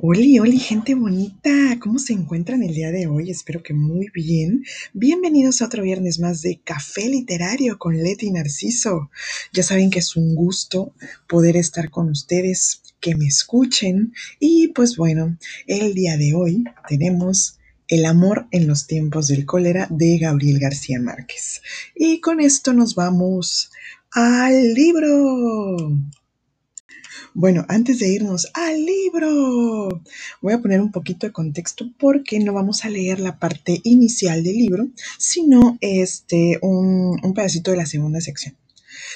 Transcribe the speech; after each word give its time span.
Oli, 0.00 0.38
oli, 0.38 0.60
gente 0.60 0.94
bonita, 0.94 1.50
¿cómo 1.80 1.98
se 1.98 2.12
encuentran 2.12 2.62
el 2.62 2.72
día 2.72 2.92
de 2.92 3.08
hoy? 3.08 3.32
Espero 3.32 3.64
que 3.64 3.74
muy 3.74 4.06
bien. 4.14 4.62
Bienvenidos 4.92 5.60
a 5.60 5.66
otro 5.66 5.82
viernes 5.82 6.20
más 6.20 6.40
de 6.40 6.60
Café 6.62 7.08
Literario 7.08 7.78
con 7.78 7.96
Leti 7.96 8.30
Narciso. 8.30 9.10
Ya 9.52 9.64
saben 9.64 9.90
que 9.90 9.98
es 9.98 10.14
un 10.14 10.36
gusto 10.36 10.94
poder 11.28 11.56
estar 11.56 11.90
con 11.90 12.10
ustedes, 12.10 12.80
que 13.00 13.16
me 13.16 13.26
escuchen. 13.26 14.12
Y 14.38 14.68
pues 14.68 14.96
bueno, 14.96 15.36
el 15.66 15.94
día 15.94 16.16
de 16.16 16.32
hoy 16.32 16.62
tenemos 16.88 17.58
El 17.88 18.04
amor 18.04 18.46
en 18.52 18.68
los 18.68 18.86
tiempos 18.86 19.26
del 19.26 19.46
cólera 19.46 19.88
de 19.90 20.18
Gabriel 20.18 20.60
García 20.60 21.00
Márquez. 21.00 21.60
Y 21.96 22.20
con 22.20 22.38
esto 22.38 22.72
nos 22.72 22.94
vamos 22.94 23.72
al 24.12 24.74
libro. 24.74 25.98
Bueno, 27.40 27.64
antes 27.68 28.00
de 28.00 28.08
irnos 28.08 28.48
al 28.52 28.84
libro, 28.84 30.02
voy 30.42 30.52
a 30.52 30.60
poner 30.60 30.80
un 30.80 30.90
poquito 30.90 31.24
de 31.24 31.32
contexto 31.32 31.88
porque 31.96 32.40
no 32.40 32.52
vamos 32.52 32.84
a 32.84 32.90
leer 32.90 33.20
la 33.20 33.38
parte 33.38 33.80
inicial 33.84 34.42
del 34.42 34.56
libro, 34.56 34.88
sino 35.18 35.78
este, 35.80 36.58
un, 36.62 37.16
un 37.22 37.34
pedacito 37.34 37.70
de 37.70 37.76
la 37.76 37.86
segunda 37.86 38.20
sección. 38.20 38.56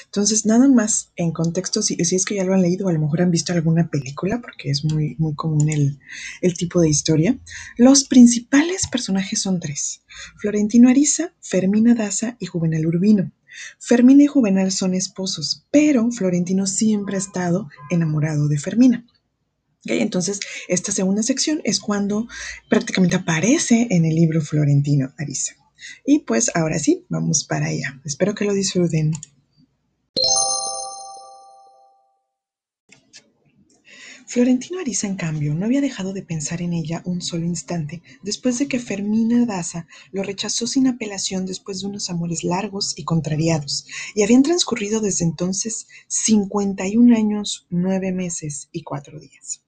Entonces, 0.05 0.45
nada 0.45 0.69
más 0.69 1.11
en 1.17 1.33
contexto, 1.33 1.81
si, 1.81 1.97
es 1.99 2.23
que 2.23 2.35
ya 2.35 2.45
lo 2.45 2.53
han 2.53 2.61
leído, 2.61 2.87
a 2.87 2.93
lo 2.93 2.99
mejor 3.01 3.23
han 3.23 3.31
visto 3.31 3.51
alguna 3.51 3.89
película, 3.89 4.39
porque 4.39 4.69
es 4.69 4.85
muy, 4.85 5.17
muy 5.19 5.35
común 5.35 5.67
el, 5.67 5.99
el 6.39 6.53
tipo 6.53 6.79
de 6.79 6.87
historia. 6.87 7.37
Los 7.75 8.05
principales 8.05 8.87
personajes 8.89 9.41
son 9.41 9.59
tres: 9.59 10.01
Florentino 10.37 10.87
Ariza, 10.87 11.33
Fermina 11.41 11.93
Daza 11.93 12.37
y 12.39 12.45
Juvenal 12.45 12.85
Urbino. 12.85 13.33
Fermina 13.79 14.23
y 14.23 14.27
Juvenal 14.27 14.71
son 14.71 14.93
esposos, 14.93 15.65
pero 15.71 16.09
Florentino 16.11 16.67
siempre 16.67 17.15
ha 17.15 17.19
estado 17.19 17.69
enamorado 17.89 18.47
de 18.47 18.59
Fermina. 18.59 19.05
¿Okay? 19.85 20.01
Entonces, 20.01 20.39
esta 20.67 20.91
segunda 20.91 21.23
sección 21.23 21.61
es 21.63 21.79
cuando 21.79 22.27
prácticamente 22.69 23.17
aparece 23.17 23.87
en 23.89 24.05
el 24.05 24.15
libro 24.15 24.41
Florentino 24.41 25.13
Ariza. 25.17 25.55
Y 26.05 26.19
pues 26.19 26.51
ahora 26.55 26.79
sí, 26.79 27.05
vamos 27.09 27.43
para 27.43 27.67
allá. 27.67 27.99
Espero 28.05 28.35
que 28.35 28.45
lo 28.45 28.53
disfruten. 28.53 29.11
Florentino 34.33 34.79
Ariza, 34.79 35.05
en 35.05 35.15
cambio, 35.15 35.53
no 35.53 35.67
había 35.67 35.79
dejado 35.79 36.11
de 36.11 36.23
pensar 36.23 36.63
en 36.63 36.73
ella 36.73 37.03
un 37.05 37.21
solo 37.21 37.45
instante 37.45 38.01
después 38.23 38.57
de 38.57 38.67
que 38.67 38.79
Fermina 38.79 39.45
Daza 39.45 39.85
lo 40.11 40.23
rechazó 40.23 40.65
sin 40.65 40.87
apelación 40.87 41.45
después 41.45 41.81
de 41.81 41.85
unos 41.85 42.09
amores 42.09 42.43
largos 42.43 42.95
y 42.97 43.03
contrariados, 43.03 43.85
y 44.15 44.23
habían 44.23 44.41
transcurrido 44.41 45.01
desde 45.01 45.23
entonces 45.23 45.85
51 46.07 47.15
años, 47.15 47.67
9 47.69 48.11
meses 48.11 48.69
y 48.71 48.81
4 48.81 49.19
días. 49.19 49.61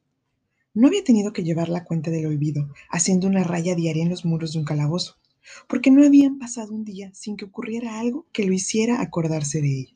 No 0.73 0.87
había 0.87 1.03
tenido 1.03 1.31
que 1.31 1.43
llevar 1.43 1.69
la 1.69 1.83
cuenta 1.83 2.09
del 2.09 2.25
olvido, 2.25 2.67
haciendo 2.89 3.27
una 3.27 3.43
raya 3.43 3.75
diaria 3.75 4.01
en 4.01 4.09
los 4.09 4.25
muros 4.25 4.53
de 4.53 4.57
un 4.57 4.65
calabozo, 4.65 5.19
porque 5.69 5.91
no 5.91 6.03
habían 6.03 6.39
pasado 6.39 6.73
un 6.73 6.85
día 6.85 7.11
sin 7.13 7.37
que 7.37 7.45
ocurriera 7.45 7.99
algo 7.99 8.25
que 8.33 8.45
lo 8.45 8.53
hiciera 8.53 8.99
acordarse 8.99 9.61
de 9.61 9.81
ella. 9.81 9.93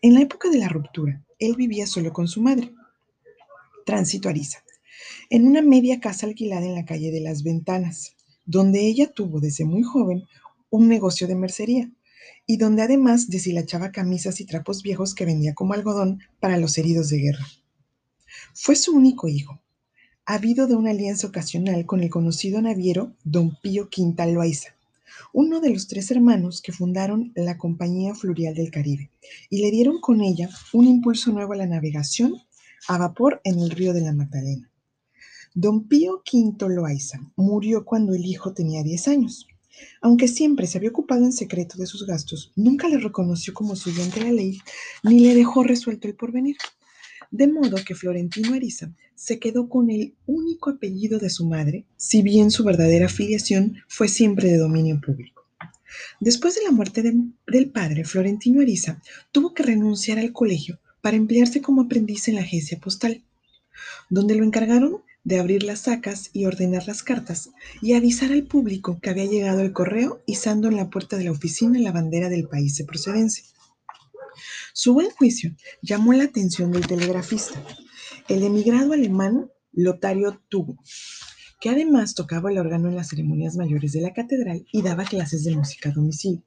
En 0.00 0.14
la 0.14 0.20
época 0.20 0.48
de 0.48 0.58
la 0.58 0.68
ruptura, 0.68 1.24
él 1.40 1.56
vivía 1.56 1.88
solo 1.88 2.12
con 2.12 2.28
su 2.28 2.40
madre, 2.40 2.72
Tránsito 3.90 4.28
Ariza, 4.28 4.62
en 5.30 5.48
una 5.48 5.62
media 5.62 5.98
casa 5.98 6.24
alquilada 6.24 6.64
en 6.64 6.76
la 6.76 6.84
calle 6.84 7.10
de 7.10 7.20
las 7.20 7.42
Ventanas, 7.42 8.14
donde 8.46 8.86
ella 8.86 9.10
tuvo 9.12 9.40
desde 9.40 9.64
muy 9.64 9.82
joven 9.82 10.22
un 10.70 10.86
negocio 10.86 11.26
de 11.26 11.34
mercería 11.34 11.90
y 12.46 12.56
donde 12.56 12.82
además 12.82 13.30
deshilachaba 13.30 13.90
camisas 13.90 14.40
y 14.40 14.46
trapos 14.46 14.84
viejos 14.84 15.12
que 15.12 15.24
vendía 15.24 15.54
como 15.54 15.74
algodón 15.74 16.20
para 16.38 16.56
los 16.56 16.78
heridos 16.78 17.08
de 17.08 17.18
guerra. 17.18 17.44
Fue 18.54 18.76
su 18.76 18.94
único 18.94 19.26
hijo, 19.26 19.60
habido 20.24 20.68
de 20.68 20.76
una 20.76 20.92
alianza 20.92 21.26
ocasional 21.26 21.84
con 21.84 22.00
el 22.00 22.10
conocido 22.10 22.62
naviero 22.62 23.16
Don 23.24 23.58
Pío 23.60 23.88
Quintal 23.88 24.34
Loaiza, 24.34 24.76
uno 25.32 25.60
de 25.60 25.70
los 25.70 25.88
tres 25.88 26.12
hermanos 26.12 26.62
que 26.62 26.70
fundaron 26.70 27.32
la 27.34 27.58
Compañía 27.58 28.14
Fluvial 28.14 28.54
del 28.54 28.70
Caribe 28.70 29.10
y 29.48 29.60
le 29.62 29.72
dieron 29.72 30.00
con 30.00 30.20
ella 30.20 30.48
un 30.72 30.86
impulso 30.86 31.32
nuevo 31.32 31.54
a 31.54 31.56
la 31.56 31.66
navegación 31.66 32.40
a 32.88 32.98
vapor 32.98 33.40
en 33.44 33.58
el 33.60 33.70
río 33.70 33.92
de 33.92 34.00
la 34.00 34.12
Magdalena. 34.12 34.70
Don 35.54 35.88
Pío 35.88 36.22
V 36.32 36.68
Loaiza 36.68 37.20
murió 37.36 37.84
cuando 37.84 38.14
el 38.14 38.24
hijo 38.24 38.54
tenía 38.54 38.82
10 38.82 39.08
años. 39.08 39.48
Aunque 40.00 40.28
siempre 40.28 40.66
se 40.66 40.78
había 40.78 40.90
ocupado 40.90 41.24
en 41.24 41.32
secreto 41.32 41.76
de 41.78 41.86
sus 41.86 42.06
gastos, 42.06 42.52
nunca 42.54 42.88
le 42.88 42.98
reconoció 42.98 43.54
como 43.54 43.76
suyo 43.76 44.02
ante 44.02 44.20
la 44.20 44.32
ley 44.32 44.60
ni 45.02 45.20
le 45.20 45.34
dejó 45.34 45.62
resuelto 45.62 46.06
el 46.06 46.14
porvenir. 46.14 46.56
De 47.30 47.46
modo 47.46 47.76
que 47.84 47.94
Florentino 47.94 48.54
Ariza 48.54 48.92
se 49.14 49.38
quedó 49.38 49.68
con 49.68 49.90
el 49.90 50.14
único 50.26 50.70
apellido 50.70 51.18
de 51.18 51.30
su 51.30 51.46
madre, 51.46 51.84
si 51.96 52.22
bien 52.22 52.50
su 52.50 52.64
verdadera 52.64 53.08
filiación 53.08 53.76
fue 53.88 54.08
siempre 54.08 54.50
de 54.50 54.58
dominio 54.58 55.00
público. 55.00 55.46
Después 56.20 56.54
de 56.54 56.62
la 56.62 56.70
muerte 56.70 57.02
de, 57.02 57.14
del 57.46 57.70
padre, 57.70 58.04
Florentino 58.04 58.60
Ariza 58.60 59.00
tuvo 59.32 59.54
que 59.54 59.62
renunciar 59.62 60.18
al 60.18 60.32
colegio 60.32 60.80
para 61.00 61.16
emplearse 61.16 61.60
como 61.60 61.82
aprendiz 61.82 62.28
en 62.28 62.36
la 62.36 62.42
agencia 62.42 62.78
postal, 62.78 63.22
donde 64.08 64.34
lo 64.34 64.44
encargaron 64.44 65.02
de 65.24 65.38
abrir 65.38 65.62
las 65.62 65.80
sacas 65.80 66.30
y 66.32 66.46
ordenar 66.46 66.86
las 66.86 67.02
cartas 67.02 67.50
y 67.82 67.92
avisar 67.94 68.32
al 68.32 68.44
público 68.44 68.98
que 69.00 69.10
había 69.10 69.26
llegado 69.26 69.60
el 69.60 69.72
correo 69.72 70.22
izando 70.26 70.68
en 70.68 70.76
la 70.76 70.88
puerta 70.88 71.16
de 71.16 71.24
la 71.24 71.32
oficina 71.32 71.78
la 71.78 71.92
bandera 71.92 72.28
del 72.28 72.48
país 72.48 72.76
de 72.76 72.84
procedencia. 72.84 73.44
Su 74.72 74.94
buen 74.94 75.10
juicio 75.10 75.54
llamó 75.82 76.12
la 76.12 76.24
atención 76.24 76.72
del 76.72 76.86
telegrafista, 76.86 77.62
el 78.28 78.42
emigrado 78.42 78.92
alemán 78.92 79.50
Lotario 79.72 80.40
Tugo, 80.48 80.78
que 81.60 81.68
además 81.68 82.14
tocaba 82.14 82.50
el 82.50 82.58
órgano 82.58 82.88
en 82.88 82.96
las 82.96 83.08
ceremonias 83.08 83.56
mayores 83.56 83.92
de 83.92 84.00
la 84.00 84.14
catedral 84.14 84.66
y 84.72 84.82
daba 84.82 85.04
clases 85.04 85.44
de 85.44 85.54
música 85.54 85.90
a 85.90 85.92
domicilio. 85.92 86.42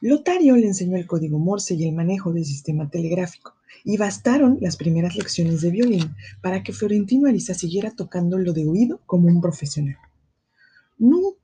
Lotario 0.00 0.56
le 0.56 0.66
enseñó 0.66 0.96
el 0.96 1.06
código 1.06 1.38
Morse 1.38 1.74
y 1.74 1.84
el 1.84 1.94
manejo 1.94 2.32
del 2.32 2.44
sistema 2.44 2.90
telegráfico, 2.90 3.54
y 3.82 3.96
bastaron 3.96 4.58
las 4.60 4.76
primeras 4.76 5.16
lecciones 5.16 5.60
de 5.60 5.70
violín 5.70 6.14
para 6.42 6.62
que 6.62 6.72
Florentino 6.72 7.28
Ariza 7.28 7.54
siguiera 7.54 7.90
tocando 7.90 8.38
lo 8.38 8.52
de 8.52 8.66
oído 8.66 9.00
como 9.06 9.28
un 9.28 9.40
profesional. 9.40 9.96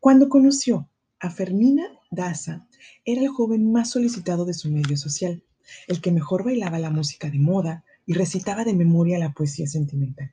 Cuando 0.00 0.30
conoció 0.30 0.88
a 1.18 1.28
Fermina 1.28 1.84
Daza, 2.10 2.66
era 3.04 3.20
el 3.20 3.28
joven 3.28 3.70
más 3.70 3.90
solicitado 3.90 4.46
de 4.46 4.54
su 4.54 4.70
medio 4.70 4.96
social, 4.96 5.42
el 5.88 6.00
que 6.00 6.10
mejor 6.10 6.42
bailaba 6.42 6.78
la 6.78 6.88
música 6.88 7.28
de 7.28 7.38
moda 7.38 7.84
y 8.06 8.14
recitaba 8.14 8.64
de 8.64 8.72
memoria 8.72 9.18
la 9.18 9.34
poesía 9.34 9.66
sentimental. 9.66 10.32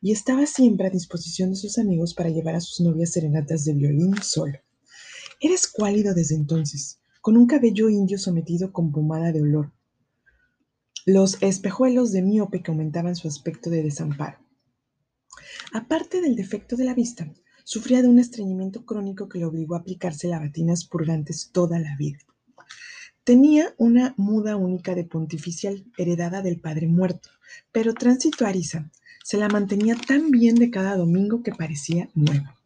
Y 0.00 0.12
estaba 0.12 0.46
siempre 0.46 0.86
a 0.86 0.90
disposición 0.90 1.50
de 1.50 1.56
sus 1.56 1.76
amigos 1.76 2.14
para 2.14 2.30
llevar 2.30 2.54
a 2.54 2.60
sus 2.60 2.80
novias 2.80 3.12
serenatas 3.12 3.66
de 3.66 3.74
violín 3.74 4.14
solo. 4.22 4.58
Era 5.40 5.54
escuálido 5.54 6.14
desde 6.14 6.36
entonces, 6.36 6.98
con 7.20 7.36
un 7.36 7.46
cabello 7.46 7.90
indio 7.90 8.18
sometido 8.18 8.72
con 8.72 8.92
pomada 8.92 9.30
de 9.30 9.42
olor, 9.42 9.72
los 11.06 11.40
espejuelos 11.40 12.10
de 12.10 12.20
miope 12.20 12.62
que 12.62 12.72
aumentaban 12.72 13.14
su 13.14 13.28
aspecto 13.28 13.70
de 13.70 13.84
desamparo. 13.84 14.38
Aparte 15.72 16.20
del 16.20 16.34
defecto 16.34 16.76
de 16.76 16.84
la 16.84 16.94
vista, 16.94 17.32
sufría 17.62 18.02
de 18.02 18.08
un 18.08 18.18
estreñimiento 18.18 18.84
crónico 18.84 19.28
que 19.28 19.38
le 19.38 19.44
obligó 19.44 19.76
a 19.76 19.78
aplicarse 19.78 20.26
lavatinas 20.26 20.84
purgantes 20.84 21.50
toda 21.52 21.78
la 21.78 21.96
vida. 21.96 22.18
Tenía 23.22 23.72
una 23.78 24.14
muda 24.16 24.56
única 24.56 24.96
de 24.96 25.04
pontificial 25.04 25.84
heredada 25.96 26.42
del 26.42 26.60
padre 26.60 26.88
muerto, 26.88 27.28
pero 27.70 27.94
Tránsito 27.94 28.44
Ariza 28.44 28.90
se 29.24 29.36
la 29.36 29.48
mantenía 29.48 29.96
tan 29.96 30.32
bien 30.32 30.56
de 30.56 30.70
cada 30.70 30.96
domingo 30.96 31.42
que 31.44 31.52
parecía 31.52 32.08
nueva. 32.14 32.56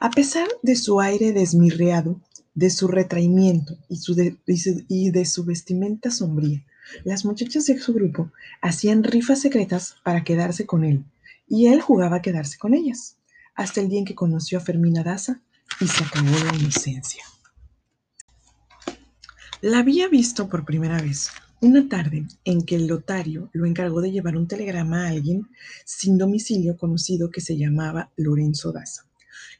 A 0.00 0.10
pesar 0.10 0.48
de 0.62 0.74
su 0.74 1.00
aire 1.00 1.32
desmirreado, 1.32 2.20
de 2.54 2.70
su 2.70 2.88
retraimiento 2.88 3.78
y, 3.88 5.10
de 5.10 5.24
su 5.24 5.44
vestimenta 5.44 6.10
sombría, 6.10 6.64
las 7.04 7.24
muchachas 7.24 7.66
de 7.66 7.78
su 7.78 7.92
grupo 7.92 8.30
hacían 8.60 9.04
rifas 9.04 9.40
secretas 9.40 9.96
para 10.02 10.24
quedarse 10.24 10.66
con 10.66 10.84
él, 10.84 11.04
y 11.48 11.66
él 11.66 11.80
jugaba 11.80 12.16
a 12.16 12.22
quedarse 12.22 12.58
con 12.58 12.74
ellas, 12.74 13.16
hasta 13.54 13.80
el 13.80 13.88
día 13.88 13.98
en 13.98 14.04
que 14.04 14.14
conoció 14.14 14.58
a 14.58 14.60
Fermina 14.62 15.02
Daza 15.02 15.40
y 15.80 15.86
se 15.86 16.04
acabó 16.04 16.30
la 16.30 16.54
inocencia. 16.56 17.24
La 19.60 19.80
había 19.80 20.08
visto 20.08 20.48
por 20.48 20.64
primera 20.64 21.00
vez 21.00 21.30
una 21.60 21.88
tarde 21.88 22.26
en 22.44 22.62
que 22.62 22.76
el 22.76 22.86
lotario 22.86 23.50
lo 23.52 23.66
encargó 23.66 24.00
de 24.00 24.10
llevar 24.10 24.36
un 24.36 24.48
telegrama 24.48 25.04
a 25.04 25.08
alguien 25.08 25.48
sin 25.84 26.16
domicilio 26.16 26.78
conocido 26.78 27.30
que 27.30 27.42
se 27.42 27.58
llamaba 27.58 28.10
Lorenzo 28.16 28.72
Daza. 28.72 29.09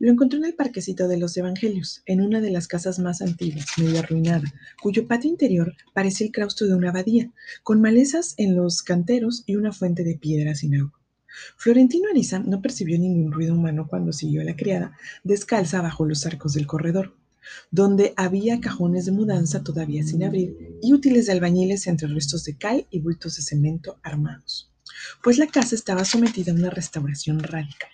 Lo 0.01 0.11
encontró 0.11 0.39
en 0.39 0.47
el 0.47 0.55
parquecito 0.55 1.09
de 1.09 1.19
los 1.19 1.37
Evangelios, 1.37 2.03
en 2.07 2.23
una 2.23 2.41
de 2.41 2.51
las 2.51 2.67
casas 2.67 2.99
más 2.99 3.21
antiguas, 3.21 3.67
medio 3.77 3.99
arruinada, 3.99 4.51
cuyo 4.83 5.07
patio 5.07 5.29
interior 5.31 5.75
parecía 5.93 6.27
el 6.27 6.33
claustro 6.33 6.67
de 6.67 6.75
una 6.75 6.89
abadía, 6.89 7.31
con 7.63 7.83
malezas 7.83 8.33
en 8.39 8.57
los 8.57 8.83
canteros 8.83 9.45
y 9.45 9.57
una 9.57 9.73
fuente 9.73 10.03
de 10.03 10.17
piedra 10.17 10.55
sin 10.55 10.75
agua. 10.77 10.99
Florentino 11.59 12.09
Ariza 12.11 12.39
no 12.39 12.63
percibió 12.63 12.99
ningún 12.99 13.31
ruido 13.31 13.53
humano 13.53 13.89
cuando 13.89 14.15
siguió 14.15 14.41
a 14.41 14.45
la 14.45 14.57
criada, 14.57 14.97
descalza 15.23 15.83
bajo 15.83 16.07
los 16.07 16.25
arcos 16.25 16.55
del 16.55 16.67
corredor, 16.67 17.15
donde 17.71 18.15
había 18.17 18.59
cajones 18.59 19.05
de 19.05 19.13
mudanza 19.13 19.63
todavía 19.63 20.03
sin 20.03 20.25
abrir 20.25 20.79
y 20.81 20.95
útiles 20.95 21.27
de 21.27 21.33
albañiles 21.33 21.87
entre 21.87 22.09
restos 22.09 22.45
de 22.45 22.57
cal 22.57 22.87
y 22.91 23.01
bultos 23.01 23.37
de 23.37 23.43
cemento 23.43 23.99
armados. 24.03 24.73
pues 25.23 25.37
la 25.37 25.47
casa 25.47 25.75
estaba 25.75 26.07
sometida 26.07 26.53
a 26.53 26.55
una 26.55 26.71
restauración 26.71 27.41
radical. 27.41 27.91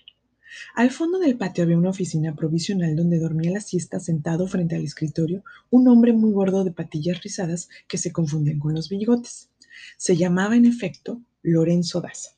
Al 0.75 0.91
fondo 0.91 1.19
del 1.19 1.37
patio 1.37 1.65
había 1.65 1.79
una 1.79 1.91
oficina 1.91 2.35
provisional 2.35 2.97
donde 2.97 3.19
dormía 3.19 3.51
la 3.51 3.61
siesta 3.61 4.01
sentado 4.01 4.47
frente 4.47 4.77
al 4.77 4.85
escritorio 4.85 5.45
un 5.71 5.89
hombre 5.89 6.13
muy 6.13 6.33
gordo 6.33 6.65
de 6.65 6.73
patillas 6.73 7.23
rizadas 7.23 7.69
que 7.89 7.99
se 7.99 8.13
confundían 8.13 8.59
con 8.59 8.75
los 8.75 8.89
bigotes. 8.89 9.51
Se 9.97 10.17
llamaba, 10.17 10.57
en 10.57 10.67
efecto, 10.67 11.21
Lorenzo 11.43 12.01
Daza. 12.01 12.31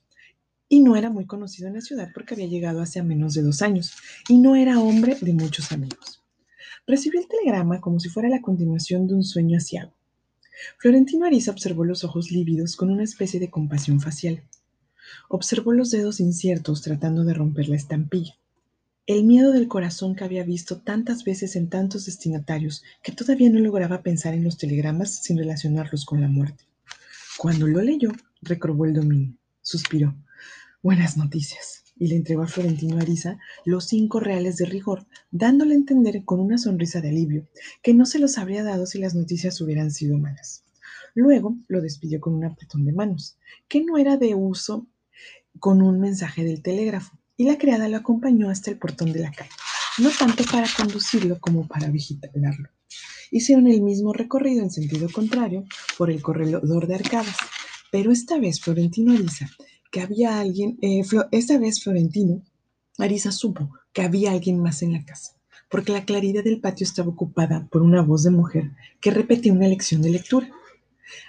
Y 0.68 0.80
no 0.80 0.96
era 0.96 1.10
muy 1.10 1.26
conocido 1.26 1.68
en 1.68 1.74
la 1.74 1.80
ciudad 1.80 2.10
porque 2.12 2.34
había 2.34 2.46
llegado 2.46 2.82
hace 2.82 3.02
menos 3.02 3.34
de 3.34 3.42
dos 3.42 3.62
años 3.62 3.92
y 4.28 4.38
no 4.38 4.54
era 4.54 4.80
hombre 4.80 5.16
de 5.20 5.32
muchos 5.32 5.72
amigos. 5.72 6.22
Recibió 6.86 7.20
el 7.20 7.28
telegrama 7.28 7.80
como 7.80 8.00
si 8.00 8.08
fuera 8.08 8.28
la 8.28 8.42
continuación 8.42 9.06
de 9.06 9.14
un 9.14 9.24
sueño 9.24 9.56
asiago. 9.56 9.92
Florentino 10.78 11.26
Ariza 11.26 11.52
observó 11.52 11.84
los 11.84 12.04
ojos 12.04 12.30
lívidos 12.30 12.76
con 12.76 12.90
una 12.90 13.04
especie 13.04 13.38
de 13.40 13.50
compasión 13.50 14.00
facial. 14.00 14.42
Observó 15.28 15.72
los 15.72 15.90
dedos 15.90 16.20
inciertos 16.20 16.82
tratando 16.82 17.25
de 17.25 17.34
romper 17.34 17.69
la 17.69 17.76
estampilla. 17.76 18.37
El 19.06 19.25
miedo 19.25 19.52
del 19.52 19.69
corazón 19.69 20.14
que 20.14 20.25
había 20.25 20.44
visto 20.44 20.78
tantas 20.81 21.25
veces 21.25 21.56
en 21.56 21.70
tantos 21.70 22.05
destinatarios 22.05 22.82
que 23.02 23.12
todavía 23.12 23.49
no 23.49 23.58
lograba 23.58 24.02
pensar 24.02 24.34
en 24.34 24.44
los 24.44 24.58
telegramas 24.58 25.22
sin 25.22 25.38
relacionarlos 25.38 26.05
con 26.05 26.20
la 26.20 26.28
muerte. 26.28 26.64
Cuando 27.38 27.66
lo 27.66 27.81
leyó, 27.81 28.12
recobó 28.43 28.84
el 28.84 28.94
dominio. 28.94 29.34
Suspiró. 29.62 30.14
Buenas 30.82 31.16
noticias. 31.16 31.84
Y 31.96 32.08
le 32.08 32.16
entregó 32.16 32.43
a 32.43 32.49
Florentino 32.49 32.99
Ariza 32.99 33.38
los 33.64 33.87
cinco 33.87 34.20
reales 34.20 34.56
de 34.56 34.66
rigor, 34.66 35.06
dándole 35.31 35.72
a 35.72 35.78
entender 35.78 36.25
con 36.25 36.40
una 36.40 36.58
sonrisa 36.58 37.00
de 37.00 37.08
alivio 37.08 37.49
que 37.82 37.94
no 37.94 38.06
se 38.06 38.19
los 38.19 38.38
habría 38.38 38.62
dado 38.62 38.87
si 38.87 38.99
las 38.99 39.14
noticias 39.14 39.61
hubieran 39.61 39.90
sido 39.90 40.19
malas. 40.19 40.64
Luego 41.14 41.56
lo 41.66 41.81
despidió 41.81 42.20
con 42.20 42.34
un 42.34 42.44
apretón 42.44 42.84
de 42.84 42.93
manos, 42.93 43.38
que 43.69 43.82
no 43.82 43.99
era 43.99 44.16
de 44.16 44.34
uso 44.34 44.87
con 45.58 45.82
un 45.82 46.00
mensaje 46.00 46.44
del 46.44 46.62
telégrafo, 46.62 47.19
y 47.37 47.44
la 47.44 47.56
criada 47.56 47.88
lo 47.88 47.96
acompañó 47.96 48.50
hasta 48.50 48.70
el 48.70 48.78
portón 48.78 49.12
de 49.12 49.20
la 49.20 49.32
calle, 49.32 49.50
no 49.99 50.10
tanto 50.10 50.44
para 50.50 50.66
conducirlo 50.76 51.38
como 51.40 51.66
para 51.66 51.88
vigilarlo. 51.88 52.69
Hicieron 53.31 53.66
el 53.69 53.82
mismo 53.82 54.12
recorrido 54.12 54.62
en 54.62 54.70
sentido 54.70 55.08
contrario 55.10 55.64
por 55.96 56.10
el 56.10 56.22
corredor 56.22 56.87
de 56.87 56.94
arcadas, 56.94 57.37
pero 57.90 58.10
esta 58.10 58.38
vez 58.38 58.60
Florentino 58.60 59.12
Ariza, 59.12 59.49
que 59.90 60.00
había 60.00 60.40
alguien, 60.40 60.78
eh, 60.82 61.02
esta 61.31 61.58
vez 61.58 61.82
Florentino 61.82 62.43
Ariza 62.99 63.32
supo 63.32 63.70
que 63.93 64.02
había 64.02 64.32
alguien 64.32 64.61
más 64.61 64.82
en 64.82 64.93
la 64.93 65.04
casa, 65.04 65.37
porque 65.70 65.93
la 65.93 66.04
claridad 66.04 66.43
del 66.43 66.61
patio 66.61 66.84
estaba 66.84 67.08
ocupada 67.08 67.69
por 67.70 67.82
una 67.82 68.02
voz 68.02 68.25
de 68.25 68.31
mujer 68.31 68.72
que 69.00 69.11
repetía 69.11 69.52
una 69.52 69.69
lección 69.69 70.02
de 70.02 70.11
lectura. 70.11 70.50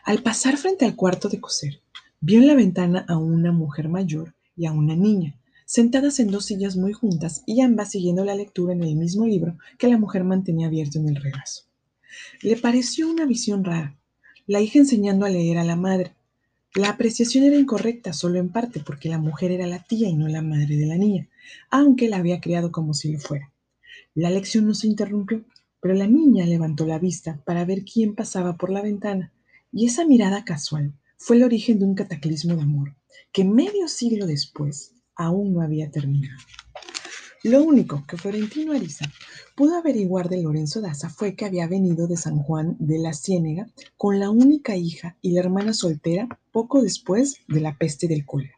Al 0.04 0.24
pasar 0.24 0.58
frente 0.58 0.86
al 0.86 0.96
cuarto 0.96 1.30
de 1.30 1.40
coser, 1.40 1.82
Vio 2.22 2.40
en 2.40 2.48
la 2.48 2.56
ventana 2.56 3.06
a 3.08 3.18
una 3.18 3.54
mujer 3.54 3.88
mayor 3.88 4.36
y 4.58 4.66
a 4.66 4.74
una 4.74 4.94
niña, 4.94 5.40
sentadas 5.66 6.20
en 6.20 6.32
dos 6.32 6.46
sillas 6.46 6.76
muy 6.76 6.92
juntas 6.92 7.44
y 7.46 7.62
ambas 7.62 7.92
siguiendo 7.92 8.26
la 8.26 8.36
lectura 8.36 8.74
en 8.74 8.84
el 8.84 8.98
mismo 8.98 9.26
libro 9.26 9.58
que 9.78 9.88
la 9.88 9.98
mujer 9.98 10.26
mantenía 10.26 10.68
abierto 10.68 11.00
en 11.00 11.08
el 11.08 11.16
regazo. 11.16 11.64
Le 12.42 12.58
pareció 12.58 13.10
una 13.10 13.26
visión 13.26 13.64
rara, 13.64 13.96
la 14.48 14.60
hija 14.60 14.80
enseñando 14.80 15.26
a 15.26 15.30
leer 15.30 15.60
a 15.60 15.64
la 15.64 15.78
madre. 15.78 16.14
La 16.76 16.90
apreciación 16.90 17.46
era 17.46 17.56
incorrecta 17.56 18.12
solo 18.12 18.38
en 18.38 18.50
parte 18.50 18.82
porque 18.86 19.08
la 19.08 19.18
mujer 19.18 19.52
era 19.52 19.66
la 19.66 19.82
tía 19.82 20.10
y 20.10 20.16
no 20.16 20.28
la 20.28 20.42
madre 20.42 20.76
de 20.76 20.88
la 20.88 20.98
niña, 20.98 21.30
aunque 21.70 22.10
la 22.10 22.18
había 22.18 22.42
criado 22.42 22.74
como 22.74 22.94
si 22.94 23.14
lo 23.14 23.20
fuera. 23.20 23.54
La 24.14 24.30
lección 24.30 24.68
no 24.68 24.74
se 24.74 24.88
interrumpió, 24.88 25.46
pero 25.82 25.94
la 25.94 26.08
niña 26.08 26.46
levantó 26.46 26.86
la 26.86 27.00
vista 27.00 27.40
para 27.46 27.64
ver 27.64 27.86
quién 27.86 28.14
pasaba 28.14 28.58
por 28.58 28.72
la 28.72 28.82
ventana, 28.82 29.32
y 29.72 29.86
esa 29.86 30.06
mirada 30.06 30.44
casual, 30.44 30.94
fue 31.22 31.36
el 31.36 31.44
origen 31.44 31.80
de 31.80 31.86
un 31.86 31.96
cataclismo 31.96 32.56
de 32.56 32.62
amor 32.62 32.96
que 33.34 33.44
medio 33.44 33.90
siglo 33.90 34.26
después 34.26 34.94
aún 35.16 35.54
no 35.54 35.62
había 35.62 35.92
terminado. 35.92 36.42
Lo 37.44 37.62
único 37.62 38.06
que 38.08 38.18
Florentino 38.18 38.72
Ariza 38.72 39.06
pudo 39.54 39.76
averiguar 39.76 40.30
de 40.30 40.42
Lorenzo 40.42 40.80
Daza 40.80 41.10
fue 41.10 41.36
que 41.36 41.44
había 41.44 41.68
venido 41.68 42.08
de 42.08 42.16
San 42.16 42.38
Juan 42.38 42.78
de 42.80 43.00
la 43.00 43.14
Ciénega 43.14 43.68
con 43.98 44.18
la 44.18 44.30
única 44.30 44.78
hija 44.78 45.18
y 45.22 45.32
la 45.32 45.42
hermana 45.42 45.74
soltera 45.74 46.40
poco 46.54 46.82
después 46.82 47.42
de 47.50 47.60
la 47.60 47.78
peste 47.78 48.08
del 48.08 48.26
cólera. 48.26 48.56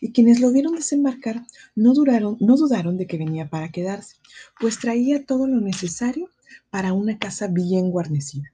Y 0.00 0.12
quienes 0.12 0.40
lo 0.40 0.52
vieron 0.52 0.76
desembarcar 0.76 1.44
no, 1.74 1.92
dudaron 1.92 2.96
de 2.96 3.06
que 3.08 3.18
venía 3.18 3.50
para 3.50 3.70
quedarse, 3.72 4.16
pues 4.60 4.78
traía 4.78 5.26
todo 5.26 5.48
lo 5.48 5.60
necesario 5.60 6.30
para 6.70 6.92
una 6.92 7.18
casa 7.18 7.48
bien 7.48 7.90
guarnecida. 7.90 8.52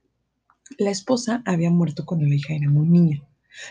La 0.78 0.90
esposa 0.90 1.42
había 1.44 1.70
muerto 1.70 2.06
cuando 2.06 2.26
la 2.26 2.34
hija 2.34 2.54
era 2.54 2.70
muy 2.70 2.88
niña 2.88 3.22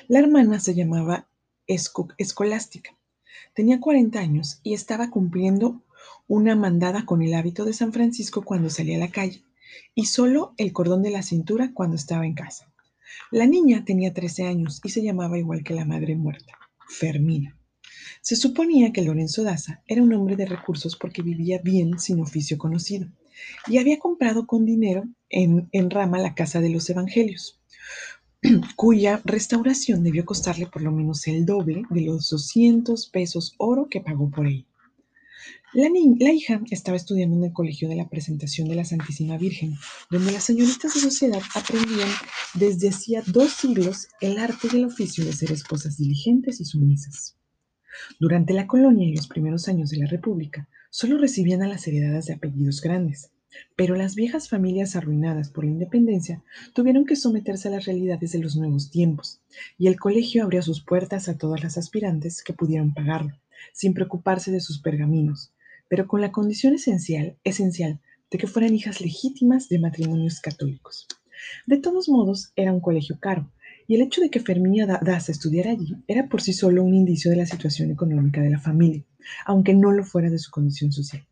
la 0.08 0.20
hermana 0.20 0.60
se 0.60 0.76
llamaba 0.76 1.28
Escolástica. 1.68 2.98
Tenía 3.54 3.80
40 3.80 4.20
años 4.20 4.60
y 4.64 4.74
estaba 4.74 5.10
cumpliendo 5.10 5.82
una 6.28 6.56
mandada 6.56 7.06
con 7.06 7.22
el 7.22 7.34
hábito 7.34 7.66
de 7.66 7.74
San 7.74 7.94
Francisco 7.94 8.44
cuando 8.44 8.70
salía 8.70 8.98
a 8.98 9.00
la 9.00 9.12
calle 9.12 9.44
y 9.96 10.06
solo 10.06 10.54
el 10.58 10.74
cordón 10.74 11.02
de 11.02 11.12
la 11.12 11.24
cintura 11.24 11.72
cuando 11.74 11.96
estaba 11.96 12.26
en 12.26 12.34
casa. 12.34 12.72
La 13.32 13.46
niña 13.46 13.84
tenía 13.86 14.14
13 14.14 14.46
años 14.46 14.82
y 14.84 14.90
se 14.90 15.04
llamaba 15.04 15.38
igual 15.38 15.64
que 15.64 15.74
la 15.74 15.86
madre 15.86 16.16
muerta, 16.16 16.58
Fermina. 16.88 17.58
Se 18.22 18.36
suponía 18.36 18.92
que 18.94 19.02
Lorenzo 19.02 19.44
Daza 19.44 19.84
era 19.88 20.04
un 20.04 20.14
hombre 20.14 20.36
de 20.36 20.46
recursos 20.46 20.96
porque 20.96 21.22
vivía 21.22 21.60
bien 21.64 22.00
sin 22.00 22.22
oficio 22.22 22.58
conocido 22.58 23.08
y 23.68 23.78
había 23.78 24.00
comprado 24.00 24.46
con 24.46 24.66
dinero 24.66 25.06
en, 25.30 25.68
en 25.72 25.90
rama 25.90 26.20
la 26.20 26.36
casa 26.36 26.62
de 26.62 26.70
los 26.70 26.90
evangelios. 26.90 27.60
cuya 28.76 29.22
restauración 29.24 30.04
debió 30.04 30.26
costarle 30.26 30.66
por 30.66 30.82
lo 30.82 30.92
menos 30.92 31.28
el 31.28 31.46
doble 31.46 31.84
de 31.90 32.02
los 32.02 32.30
200 32.30 33.08
pesos 33.08 33.54
oro 33.58 33.88
que 33.90 34.02
pagó 34.02 34.30
por 34.30 34.48
ella. 34.48 34.66
La, 35.74 35.90
la, 36.20 36.34
hija 36.34 36.60
estaba 36.70 36.98
estudiando 36.98 37.38
en 37.38 37.46
el 37.46 37.54
colegio 37.54 37.88
de 37.88 37.96
la 37.96 38.10
presentación 38.10 38.68
de 38.68 38.76
la 38.76 38.84
Santísima 38.84 39.38
Virgen, 39.38 39.78
donde 40.10 40.34
las 40.34 40.44
señoritas 40.44 40.94
de 40.94 41.00
sociedad 41.00 41.42
aprendían 41.56 42.10
desde 42.56 42.90
hacía 42.90 43.24
dos 43.26 43.52
siglos 43.52 44.10
el 44.20 44.38
arte 44.38 44.68
del 44.68 44.86
oficio 44.86 45.24
de 45.24 45.32
ser 45.32 45.52
esposas 45.52 45.98
diligentes 45.98 46.60
y 46.60 46.66
sumisas. 46.66 47.38
Durante 48.20 48.54
la 48.54 48.68
colonia 48.68 49.08
y 49.08 49.16
los 49.16 49.28
primeros 49.28 49.70
años 49.70 49.92
de 49.92 49.98
la 49.98 50.08
República, 50.08 50.68
solo 50.90 51.18
recibían 51.18 51.62
a 51.62 51.68
las 51.68 51.88
heredadas 51.88 52.26
de 52.26 52.34
apellidos 52.34 52.82
grandes, 52.82 53.32
pero 53.76 53.96
las 53.96 54.16
viejas 54.16 54.50
familias 54.50 54.96
arruinadas 54.96 55.50
por 55.50 55.64
la 55.64 55.72
independencia 55.72 56.44
tuvieron 56.74 57.06
que 57.06 57.16
someterse 57.16 57.68
a 57.68 57.72
las 57.72 57.86
realidades 57.86 58.32
de 58.32 58.40
los 58.40 58.56
nuevos 58.56 58.92
tiempos, 58.92 59.42
y 59.78 59.88
el 59.88 60.00
colegio 60.00 60.44
abrió 60.44 60.62
sus 60.62 60.84
puertas 60.84 61.30
a 61.30 61.38
todas 61.38 61.64
las 61.64 61.78
aspirantes 61.78 62.44
que 62.44 62.54
pudieran 62.54 62.94
pagarlo, 62.94 63.36
sin 63.74 63.94
preocuparse 63.94 64.52
de 64.52 64.62
sus 64.62 64.80
pergaminos, 64.80 65.54
pero 65.88 66.08
con 66.08 66.22
la 66.22 66.32
condición 66.32 66.74
esencial, 66.74 67.38
esencial 67.44 68.00
de 68.30 68.38
que 68.38 68.48
fueran 68.48 68.74
hijas 68.74 69.02
legítimas 69.02 69.68
de 69.68 69.80
matrimonios 69.80 70.40
católicos. 70.40 71.08
De 71.66 71.78
todos 71.78 72.08
modos, 72.08 72.54
era 72.56 72.72
un 72.72 72.80
colegio 72.80 73.20
caro, 73.20 73.52
y 73.88 73.96
el 73.96 74.02
hecho 74.02 74.22
de 74.22 74.30
que 74.30 74.40
Ferminia 74.40 74.86
Daza 74.86 75.32
estudiara 75.32 75.72
allí 75.72 75.98
era 76.08 76.30
por 76.30 76.42
sí 76.42 76.54
solo 76.54 76.84
un 76.84 76.94
indicio 76.94 77.30
de 77.30 77.38
la 77.38 77.46
situación 77.46 77.92
económica 77.92 78.42
de 78.42 78.50
la 78.50 78.60
familia, 78.60 79.04
aunque 79.46 79.74
no 79.74 79.92
lo 79.92 80.06
fuera 80.06 80.30
de 80.30 80.40
su 80.40 80.50
condición 80.50 80.92
social. 80.92 81.28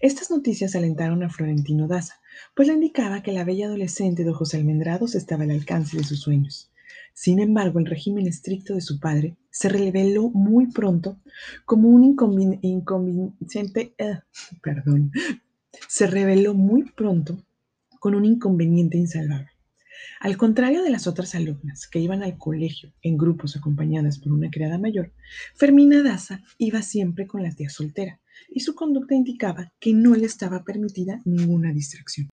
Estas 0.00 0.30
noticias 0.30 0.74
alentaron 0.74 1.22
a 1.22 1.30
Florentino 1.30 1.88
Daza, 1.88 2.20
pues 2.54 2.68
le 2.68 2.74
indicaba 2.74 3.22
que 3.22 3.32
la 3.32 3.44
bella 3.44 3.66
adolescente 3.66 4.24
de 4.24 4.30
ojos 4.30 4.54
almendrados 4.54 5.14
estaba 5.14 5.44
al 5.44 5.50
alcance 5.50 5.96
de 5.96 6.04
sus 6.04 6.20
sueños. 6.20 6.70
Sin 7.12 7.38
embargo, 7.38 7.78
el 7.78 7.86
régimen 7.86 8.26
estricto 8.26 8.74
de 8.74 8.80
su 8.80 8.98
padre 8.98 9.36
se 9.50 9.68
reveló 9.68 10.30
muy 10.30 10.66
pronto 10.66 11.18
como 11.64 11.88
un 11.88 12.04
inconveniente, 12.04 13.94
eh, 13.98 14.18
perdón, 14.62 15.12
se 15.88 16.06
reveló 16.06 16.54
muy 16.54 16.90
pronto 16.90 17.44
con 18.00 18.14
un 18.14 18.24
inconveniente 18.24 18.98
insalvable. 18.98 19.50
Al 20.20 20.36
contrario 20.36 20.82
de 20.82 20.90
las 20.90 21.06
otras 21.06 21.34
alumnas 21.34 21.86
que 21.86 22.00
iban 22.00 22.22
al 22.22 22.36
colegio 22.36 22.92
en 23.02 23.16
grupos 23.16 23.56
acompañadas 23.56 24.18
por 24.18 24.32
una 24.32 24.50
criada 24.50 24.78
mayor, 24.78 25.12
Fermina 25.54 26.02
Daza 26.02 26.42
iba 26.58 26.82
siempre 26.82 27.26
con 27.26 27.42
la 27.42 27.52
tía 27.52 27.70
soltera, 27.70 28.20
y 28.48 28.60
su 28.60 28.74
conducta 28.74 29.14
indicaba 29.14 29.72
que 29.80 29.92
no 29.92 30.14
le 30.14 30.26
estaba 30.26 30.64
permitida 30.64 31.20
ninguna 31.24 31.72
distracción. 31.72 32.28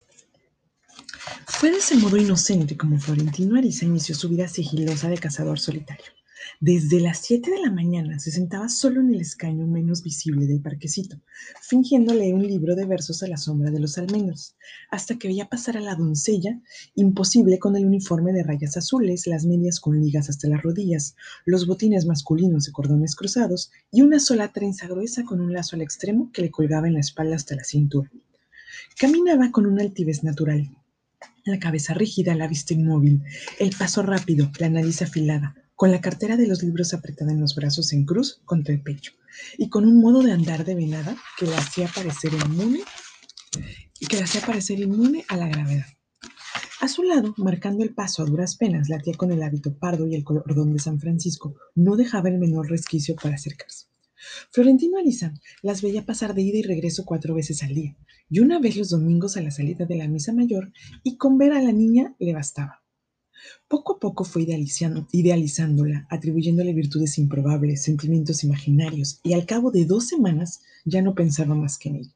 Fue 1.47 1.71
de 1.71 1.79
ese 1.79 1.97
modo 1.97 2.17
inocente 2.17 2.77
como 2.77 2.99
Florentino 2.99 3.57
Ariza 3.57 3.85
inició 3.85 4.15
su 4.15 4.29
vida 4.29 4.49
sigilosa 4.49 5.09
de 5.09 5.19
cazador 5.19 5.59
solitario. 5.59 6.18
Desde 6.61 7.01
las 7.01 7.19
7 7.19 7.51
de 7.51 7.61
la 7.61 7.71
mañana 7.71 8.19
se 8.19 8.31
sentaba 8.31 8.69
solo 8.69 9.01
en 9.01 9.15
el 9.15 9.21
escaño 9.21 9.67
menos 9.67 10.03
visible 10.03 10.47
del 10.47 10.61
parquecito, 10.61 11.21
fingiendo 11.61 12.15
leer 12.15 12.35
un 12.35 12.47
libro 12.47 12.75
de 12.75 12.85
versos 12.85 13.23
a 13.23 13.29
la 13.29 13.37
sombra 13.37 13.71
de 13.71 13.79
los 13.79 13.97
almendros, 13.99 14.57
hasta 14.91 15.17
que 15.19 15.29
veía 15.29 15.49
pasar 15.49 15.77
a 15.77 15.81
la 15.81 15.95
doncella, 15.95 16.61
imposible 16.95 17.59
con 17.59 17.77
el 17.77 17.87
uniforme 17.87 18.33
de 18.33 18.43
rayas 18.43 18.77
azules, 18.77 19.27
las 19.27 19.45
medias 19.45 19.79
con 19.79 20.01
ligas 20.01 20.29
hasta 20.29 20.49
las 20.49 20.63
rodillas, 20.63 21.15
los 21.45 21.67
botines 21.67 22.07
masculinos 22.07 22.65
de 22.65 22.73
cordones 22.73 23.15
cruzados 23.15 23.71
y 23.93 24.03
una 24.03 24.19
sola 24.19 24.53
trenza 24.53 24.89
gruesa 24.89 25.25
con 25.25 25.41
un 25.41 25.53
lazo 25.53 25.77
al 25.77 25.83
extremo 25.83 26.31
que 26.33 26.43
le 26.43 26.51
colgaba 26.51 26.89
en 26.89 26.95
la 26.95 27.01
espalda 27.01 27.37
hasta 27.37 27.55
la 27.55 27.65
cintura. 27.65 28.11
Caminaba 28.99 29.53
con 29.53 29.67
una 29.67 29.83
altivez 29.83 30.25
natural, 30.25 30.71
la 31.45 31.59
cabeza 31.59 31.95
rígida, 31.95 32.35
la 32.35 32.49
vista 32.49 32.75
inmóvil, 32.75 33.23
el 33.59 33.71
paso 33.77 34.03
rápido, 34.03 34.51
la 34.59 34.69
nariz 34.69 35.03
afilada, 35.03 35.55
con 35.79 35.93
la 35.93 36.01
cartera 36.01 36.37
de 36.37 36.49
los 36.49 36.65
libros 36.65 36.93
apretada 36.93 37.31
en 37.31 37.41
los 37.41 37.55
brazos 37.55 37.93
en 37.93 38.05
cruz 38.05 38.43
contra 38.45 38.75
el 38.75 38.83
pecho, 38.83 39.13
y 39.57 39.69
con 39.69 39.87
un 39.87 40.01
modo 40.01 40.25
de 40.25 40.33
andar 40.33 40.65
de 40.65 40.75
venada 40.75 41.17
que 41.39 41.47
la 41.47 41.57
hacía 41.57 41.87
parecer 41.87 42.33
inmune 42.35 42.83
a 45.29 45.37
la 45.37 45.47
gravedad. 45.47 45.87
A 46.81 46.89
su 46.89 47.05
lado, 47.05 47.33
marcando 47.37 47.85
el 47.85 47.95
paso 47.95 48.25
a 48.25 48.27
duras 48.27 48.57
penas, 48.57 48.89
la 48.89 48.99
tía 48.99 49.15
con 49.15 49.31
el 49.31 49.41
hábito 49.41 49.79
pardo 49.79 50.09
y 50.09 50.17
el 50.17 50.25
cordón 50.25 50.73
de 50.73 50.81
San 50.81 50.99
Francisco 50.99 51.55
no 51.77 51.95
dejaba 51.95 52.29
el 52.29 52.39
menor 52.39 52.69
resquicio 52.69 53.15
para 53.15 53.37
acercarse. 53.37 53.87
Florentino 54.51 54.99
Aliza 54.99 55.33
las 55.63 55.81
veía 55.81 56.05
pasar 56.05 56.35
de 56.35 56.43
ida 56.43 56.59
y 56.59 56.63
regreso 56.63 57.05
cuatro 57.05 57.35
veces 57.35 57.63
al 57.63 57.75
día, 57.75 57.97
y 58.29 58.41
una 58.41 58.59
vez 58.59 58.77
los 58.77 58.91
domingos 58.91 59.37
a 59.37 59.43
la 59.43 59.53
salida 59.53 59.87
de 59.87 59.95
la 59.95 60.09
misa 60.09 60.33
mayor, 60.33 60.73
y 61.05 61.17
con 61.19 61.39
ver 61.39 61.53
a 61.53 61.63
la 61.63 61.71
niña 61.71 62.17
le 62.19 62.35
bastaba. 62.35 62.83
Poco 63.69 63.95
a 63.95 63.99
poco 63.99 64.25
fue 64.25 64.43
idealizándola, 65.13 66.07
atribuyéndole 66.11 66.73
virtudes 66.73 67.19
improbables, 67.19 67.83
sentimientos 67.83 68.45
imaginarios, 68.45 69.21
y 69.23 69.35
al 69.35 69.47
cabo 69.47 69.71
de 69.71 69.85
dos 69.85 70.07
semanas 70.09 70.61
ya 70.85 71.03
no 71.03 71.15
pensaba 71.15 71.55
más 71.55 71.79
que 71.79 71.89
en 71.89 71.97
ella. 71.97 72.15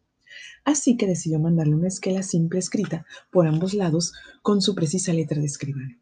Así 0.64 0.96
que 0.96 1.06
decidió 1.06 1.38
mandarle 1.38 1.74
una 1.74 1.88
esquela 1.88 2.22
simple 2.22 2.58
escrita 2.58 3.04
por 3.30 3.46
ambos 3.46 3.74
lados 3.74 4.12
con 4.42 4.62
su 4.62 4.74
precisa 4.74 5.12
letra 5.12 5.40
de 5.40 5.46
escribano. 5.46 5.96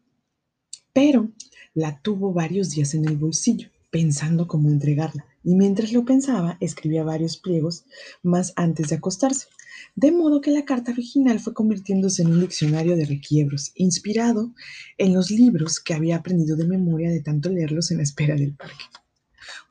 Pero 0.93 1.31
la 1.73 1.99
tuvo 2.01 2.33
varios 2.33 2.71
días 2.71 2.93
en 2.93 3.05
el 3.05 3.17
bolsillo, 3.17 3.69
pensando 3.89 4.47
cómo 4.47 4.69
entregarla, 4.69 5.25
y 5.43 5.55
mientras 5.55 5.91
lo 5.91 6.05
pensaba, 6.05 6.57
escribía 6.59 7.03
varios 7.03 7.37
pliegos 7.37 7.85
más 8.23 8.53
antes 8.55 8.89
de 8.89 8.95
acostarse, 8.95 9.47
de 9.95 10.11
modo 10.11 10.41
que 10.41 10.51
la 10.51 10.65
carta 10.65 10.91
original 10.91 11.39
fue 11.39 11.53
convirtiéndose 11.53 12.21
en 12.21 12.31
un 12.31 12.41
diccionario 12.41 12.95
de 12.95 13.05
requiebros, 13.05 13.71
inspirado 13.75 14.53
en 14.97 15.13
los 15.13 15.31
libros 15.31 15.79
que 15.79 15.93
había 15.93 16.17
aprendido 16.17 16.55
de 16.55 16.65
memoria 16.65 17.09
de 17.09 17.21
tanto 17.21 17.49
leerlos 17.49 17.91
en 17.91 17.97
la 17.97 18.03
espera 18.03 18.35
del 18.35 18.55
parque. 18.55 18.85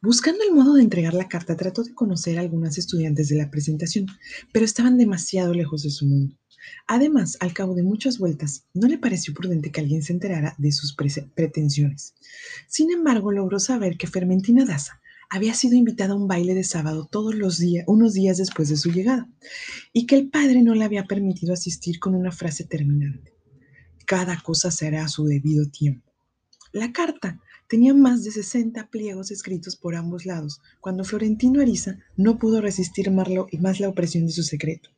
Buscando 0.03 0.43
el 0.45 0.55
modo 0.55 0.75
de 0.75 0.83
entregar 0.83 1.15
la 1.15 1.29
carta, 1.29 1.57
trató 1.57 1.83
de 1.83 1.95
conocer 1.95 2.39
a 2.39 2.41
algunas 2.41 2.79
estudiantes 2.79 3.29
de 3.29 3.37
la 3.37 3.51
presentación, 3.51 4.07
pero 4.53 4.65
estaban 4.65 4.99
demasiado 4.99 5.55
lejos 5.55 5.83
de 5.83 5.91
su 5.91 6.07
mundo. 6.07 6.37
Además, 6.87 7.37
al 7.41 7.53
cabo 7.53 7.75
de 7.75 7.83
muchas 7.83 8.19
vueltas, 8.19 8.65
no 8.75 8.89
le 8.89 8.99
pareció 8.99 9.33
prudente 9.33 9.71
que 9.71 9.81
alguien 9.81 10.03
se 10.03 10.13
enterara 10.13 10.55
de 10.59 10.73
sus 10.73 10.95
pretensiones. 11.35 12.15
Sin 12.69 12.91
embargo, 12.91 13.33
logró 13.33 13.59
saber 13.59 13.97
que 13.97 14.07
Fermentina 14.07 14.65
Daza 14.65 15.00
había 15.31 15.55
sido 15.55 15.77
invitada 15.77 16.13
a 16.13 16.17
un 16.17 16.27
baile 16.27 16.55
de 16.55 16.65
sábado 16.65 17.09
todos 17.11 17.37
los 17.37 17.59
días, 17.59 17.85
unos 17.87 18.13
días 18.15 18.37
después 18.37 18.69
de 18.69 18.77
su 18.77 18.91
llegada, 18.91 19.29
y 19.93 20.07
que 20.07 20.17
el 20.17 20.29
padre 20.29 20.63
no 20.63 20.75
le 20.75 20.85
había 20.85 21.05
permitido 21.05 21.55
asistir 21.55 22.01
con 22.01 22.17
una 22.17 22.33
frase 22.33 22.65
terminante. 22.65 23.33
Cada 24.07 24.41
cosa 24.41 24.73
será 24.73 25.05
a 25.05 25.09
su 25.09 25.25
debido 25.25 25.71
tiempo. 25.71 26.13
La 26.73 26.93
carta 26.93 27.41
tenía 27.69 27.95
más 27.95 28.25
de 28.25 28.33
60 28.33 28.89
pliegos 28.91 29.31
escritos 29.31 29.77
por 29.77 29.95
ambos 29.95 30.27
lados, 30.27 30.61
cuando 30.81 31.05
Florentino 31.05 31.61
Ariza 31.61 31.99
no 32.17 32.37
pudo 32.37 32.61
resistir 32.61 33.13
más 33.13 33.79
la 33.79 33.89
opresión 33.89 34.27
de 34.27 34.33
su 34.33 34.43
secreto, 34.43 34.91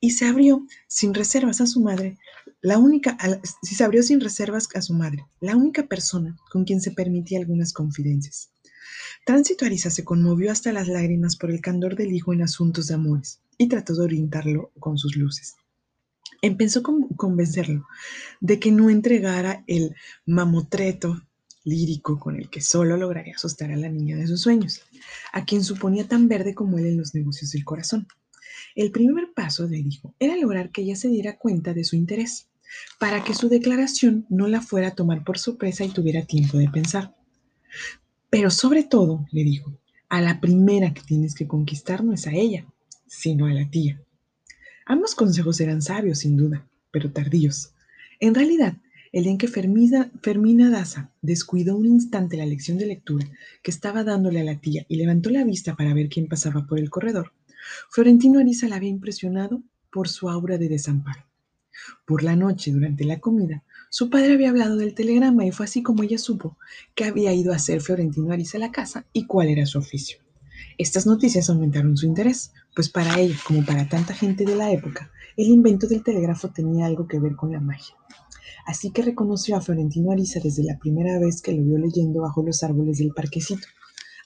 y 0.00 0.10
se 0.10 0.26
abrió 0.26 0.66
sin 0.88 1.14
reservas 1.14 1.60
a 1.60 1.66
su 1.68 1.80
madre, 1.80 2.18
la 2.60 2.78
única, 2.78 3.16
se 3.62 3.84
abrió 3.84 4.02
sin 4.02 4.20
reservas 4.20 4.68
a 4.74 4.82
su 4.82 4.94
madre, 4.94 5.24
la 5.40 5.56
única 5.56 5.86
persona 5.86 6.36
con 6.50 6.64
quien 6.64 6.80
se 6.80 6.90
permitía 6.90 7.38
algunas 7.38 7.72
confidencias. 7.72 8.50
Tránsito 9.28 9.66
Ariza 9.66 9.90
se 9.90 10.06
conmovió 10.06 10.50
hasta 10.50 10.72
las 10.72 10.88
lágrimas 10.88 11.36
por 11.36 11.50
el 11.50 11.60
candor 11.60 11.96
del 11.96 12.14
hijo 12.14 12.32
en 12.32 12.40
asuntos 12.40 12.86
de 12.86 12.94
amores 12.94 13.42
y 13.58 13.68
trató 13.68 13.94
de 13.94 14.04
orientarlo 14.04 14.72
con 14.80 14.96
sus 14.96 15.16
luces. 15.16 15.56
Empezó 16.40 16.80
a 16.80 17.14
convencerlo 17.14 17.86
de 18.40 18.58
que 18.58 18.72
no 18.72 18.88
entregara 18.88 19.64
el 19.66 19.94
mamotreto 20.24 21.20
lírico 21.62 22.18
con 22.18 22.36
el 22.36 22.48
que 22.48 22.62
solo 22.62 22.96
lograría 22.96 23.34
asustar 23.36 23.70
a 23.70 23.76
la 23.76 23.90
niña 23.90 24.16
de 24.16 24.26
sus 24.26 24.40
sueños, 24.40 24.80
a 25.34 25.44
quien 25.44 25.62
suponía 25.62 26.08
tan 26.08 26.26
verde 26.26 26.54
como 26.54 26.78
él 26.78 26.86
en 26.86 26.96
los 26.96 27.14
negocios 27.14 27.50
del 27.50 27.66
corazón. 27.66 28.08
El 28.74 28.92
primer 28.92 29.34
paso, 29.34 29.66
le 29.66 29.82
dijo, 29.82 30.14
era 30.18 30.36
lograr 30.36 30.70
que 30.70 30.80
ella 30.80 30.96
se 30.96 31.08
diera 31.08 31.36
cuenta 31.36 31.74
de 31.74 31.84
su 31.84 31.96
interés, 31.96 32.48
para 32.98 33.22
que 33.24 33.34
su 33.34 33.50
declaración 33.50 34.24
no 34.30 34.48
la 34.48 34.62
fuera 34.62 34.88
a 34.88 34.94
tomar 34.94 35.22
por 35.22 35.38
sorpresa 35.38 35.84
y 35.84 35.90
tuviera 35.90 36.24
tiempo 36.24 36.56
de 36.56 36.70
pensar. 36.70 37.14
Pero 38.30 38.50
sobre 38.50 38.84
todo, 38.84 39.26
le 39.30 39.44
dijo, 39.44 39.72
a 40.08 40.20
la 40.20 40.40
primera 40.40 40.92
que 40.94 41.02
tienes 41.02 41.34
que 41.34 41.46
conquistar 41.46 42.04
no 42.04 42.12
es 42.12 42.26
a 42.26 42.32
ella, 42.32 42.66
sino 43.06 43.46
a 43.46 43.52
la 43.52 43.70
tía. 43.70 44.00
Ambos 44.86 45.14
consejos 45.14 45.60
eran 45.60 45.82
sabios, 45.82 46.20
sin 46.20 46.36
duda, 46.36 46.66
pero 46.90 47.10
tardíos. 47.10 47.72
En 48.20 48.34
realidad, 48.34 48.76
el 49.12 49.24
día 49.24 49.32
en 49.32 49.38
que 49.38 49.48
Fermina, 49.48 50.10
Fermina 50.22 50.70
Daza 50.70 51.10
descuidó 51.22 51.76
un 51.76 51.86
instante 51.86 52.36
la 52.36 52.46
lección 52.46 52.78
de 52.78 52.86
lectura 52.86 53.26
que 53.62 53.70
estaba 53.70 54.04
dándole 54.04 54.40
a 54.40 54.44
la 54.44 54.60
tía 54.60 54.84
y 54.88 54.96
levantó 54.96 55.30
la 55.30 55.44
vista 55.44 55.76
para 55.76 55.94
ver 55.94 56.08
quién 56.08 56.26
pasaba 56.26 56.66
por 56.66 56.78
el 56.78 56.90
corredor, 56.90 57.32
Florentino 57.90 58.38
Ariza 58.38 58.68
la 58.68 58.76
había 58.76 58.90
impresionado 58.90 59.62
por 59.90 60.08
su 60.08 60.28
aura 60.28 60.58
de 60.58 60.68
desamparo. 60.68 61.24
Por 62.06 62.22
la 62.22 62.36
noche, 62.36 62.72
durante 62.72 63.04
la 63.04 63.20
comida, 63.20 63.64
su 63.90 64.10
padre 64.10 64.34
había 64.34 64.50
hablado 64.50 64.76
del 64.76 64.94
telegrama 64.94 65.46
y 65.46 65.50
fue 65.50 65.64
así 65.64 65.82
como 65.82 66.02
ella 66.02 66.18
supo 66.18 66.58
que 66.94 67.04
había 67.04 67.32
ido 67.32 67.52
a 67.52 67.56
hacer 67.56 67.80
Florentino 67.80 68.32
Ariza 68.32 68.58
a 68.58 68.60
la 68.60 68.72
casa 68.72 69.06
y 69.12 69.26
cuál 69.26 69.48
era 69.48 69.66
su 69.66 69.78
oficio. 69.78 70.18
Estas 70.76 71.06
noticias 71.06 71.48
aumentaron 71.50 71.96
su 71.96 72.06
interés, 72.06 72.52
pues 72.74 72.88
para 72.88 73.18
ella, 73.18 73.36
como 73.46 73.64
para 73.64 73.88
tanta 73.88 74.14
gente 74.14 74.44
de 74.44 74.56
la 74.56 74.70
época, 74.70 75.10
el 75.36 75.46
invento 75.46 75.86
del 75.86 76.02
telégrafo 76.02 76.50
tenía 76.50 76.86
algo 76.86 77.08
que 77.08 77.18
ver 77.18 77.34
con 77.34 77.52
la 77.52 77.60
magia. 77.60 77.96
Así 78.66 78.90
que 78.90 79.02
reconoció 79.02 79.56
a 79.56 79.60
Florentino 79.60 80.12
Ariza 80.12 80.40
desde 80.42 80.62
la 80.62 80.78
primera 80.78 81.18
vez 81.18 81.40
que 81.40 81.52
lo 81.52 81.64
vio 81.64 81.78
leyendo 81.78 82.20
bajo 82.20 82.42
los 82.42 82.62
árboles 82.62 82.98
del 82.98 83.14
parquecito, 83.14 83.66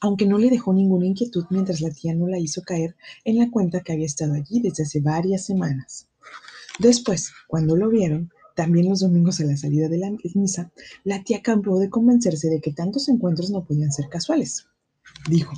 aunque 0.01 0.27
no 0.27 0.37
le 0.37 0.51
dejó 0.51 0.75
ninguna 0.75 1.07
inquietud 1.07 1.45
mientras 1.51 1.81
la 1.81 1.91
tía 1.91 2.15
no 2.15 2.27
la 2.27 2.39
hizo 2.39 2.63
caer 2.63 2.97
en 3.25 3.39
la 3.39 3.51
cuenta 3.51 3.83
que 3.83 3.93
había 3.93 4.07
estado 4.07 4.35
allí 4.35 4.61
desde 4.61 4.83
hace 4.83 5.01
varias 5.01 5.47
semanas. 5.47 6.09
Después, 6.81 7.33
cuando 7.47 7.77
lo 7.77 7.89
vieron, 7.89 8.33
también 8.55 8.89
los 8.89 9.01
domingos 9.01 9.41
a 9.41 9.45
la 9.45 9.57
salida 9.57 9.89
de 9.89 9.99
la 9.99 10.11
misa, 10.35 10.73
la 11.05 11.23
tía 11.23 11.39
acabó 11.39 11.79
de 11.79 11.91
convencerse 11.91 12.49
de 12.49 12.61
que 12.61 12.73
tantos 12.73 13.09
encuentros 13.09 13.51
no 13.51 13.65
podían 13.65 13.93
ser 13.93 14.09
casuales. 14.09 14.67
Dijo, 15.29 15.53